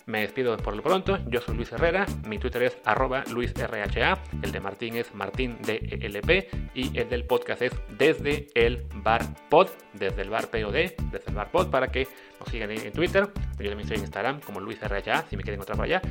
me 0.06 0.20
despido 0.20 0.56
por 0.56 0.76
lo 0.76 0.82
pronto. 0.82 1.18
Yo 1.28 1.40
soy 1.40 1.56
Luis 1.56 1.72
Herrera, 1.72 2.06
mi 2.26 2.38
Twitter 2.38 2.64
es 2.64 2.78
arroba 2.84 3.24
LuisRHA, 3.30 4.18
el 4.42 4.52
de 4.52 4.60
Martín 4.60 4.96
es 4.96 5.14
MartínDLP 5.14 6.74
y 6.74 6.98
el 6.98 7.08
del 7.08 7.24
podcast 7.24 7.62
es 7.62 7.72
desde 7.96 8.48
el 8.54 8.84
bar 8.96 9.22
pod, 9.48 9.68
desde 9.92 10.22
el 10.22 10.30
bar 10.30 10.48
POD, 10.48 10.72
desde 11.10 11.28
el 11.28 11.34
bar 11.34 11.50
pod 11.50 11.70
para 11.70 11.90
que 11.90 12.06
nos 12.40 12.48
sigan 12.48 12.70
en 12.70 12.92
Twitter. 12.92 13.28
Yo 13.58 13.70
también 13.70 13.80
estoy 13.80 13.96
en 13.96 14.02
Instagram 14.02 14.40
como 14.40 14.60
LuisRHA, 14.60 15.24
si 15.28 15.36
me 15.36 15.42
quieren 15.42 15.54
encontrar 15.54 15.76
por 15.76 15.86
allá. 15.86 16.02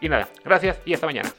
Y 0.00 0.08
nada, 0.08 0.28
gracias 0.44 0.80
y 0.84 0.94
hasta 0.94 1.06
mañana. 1.06 1.30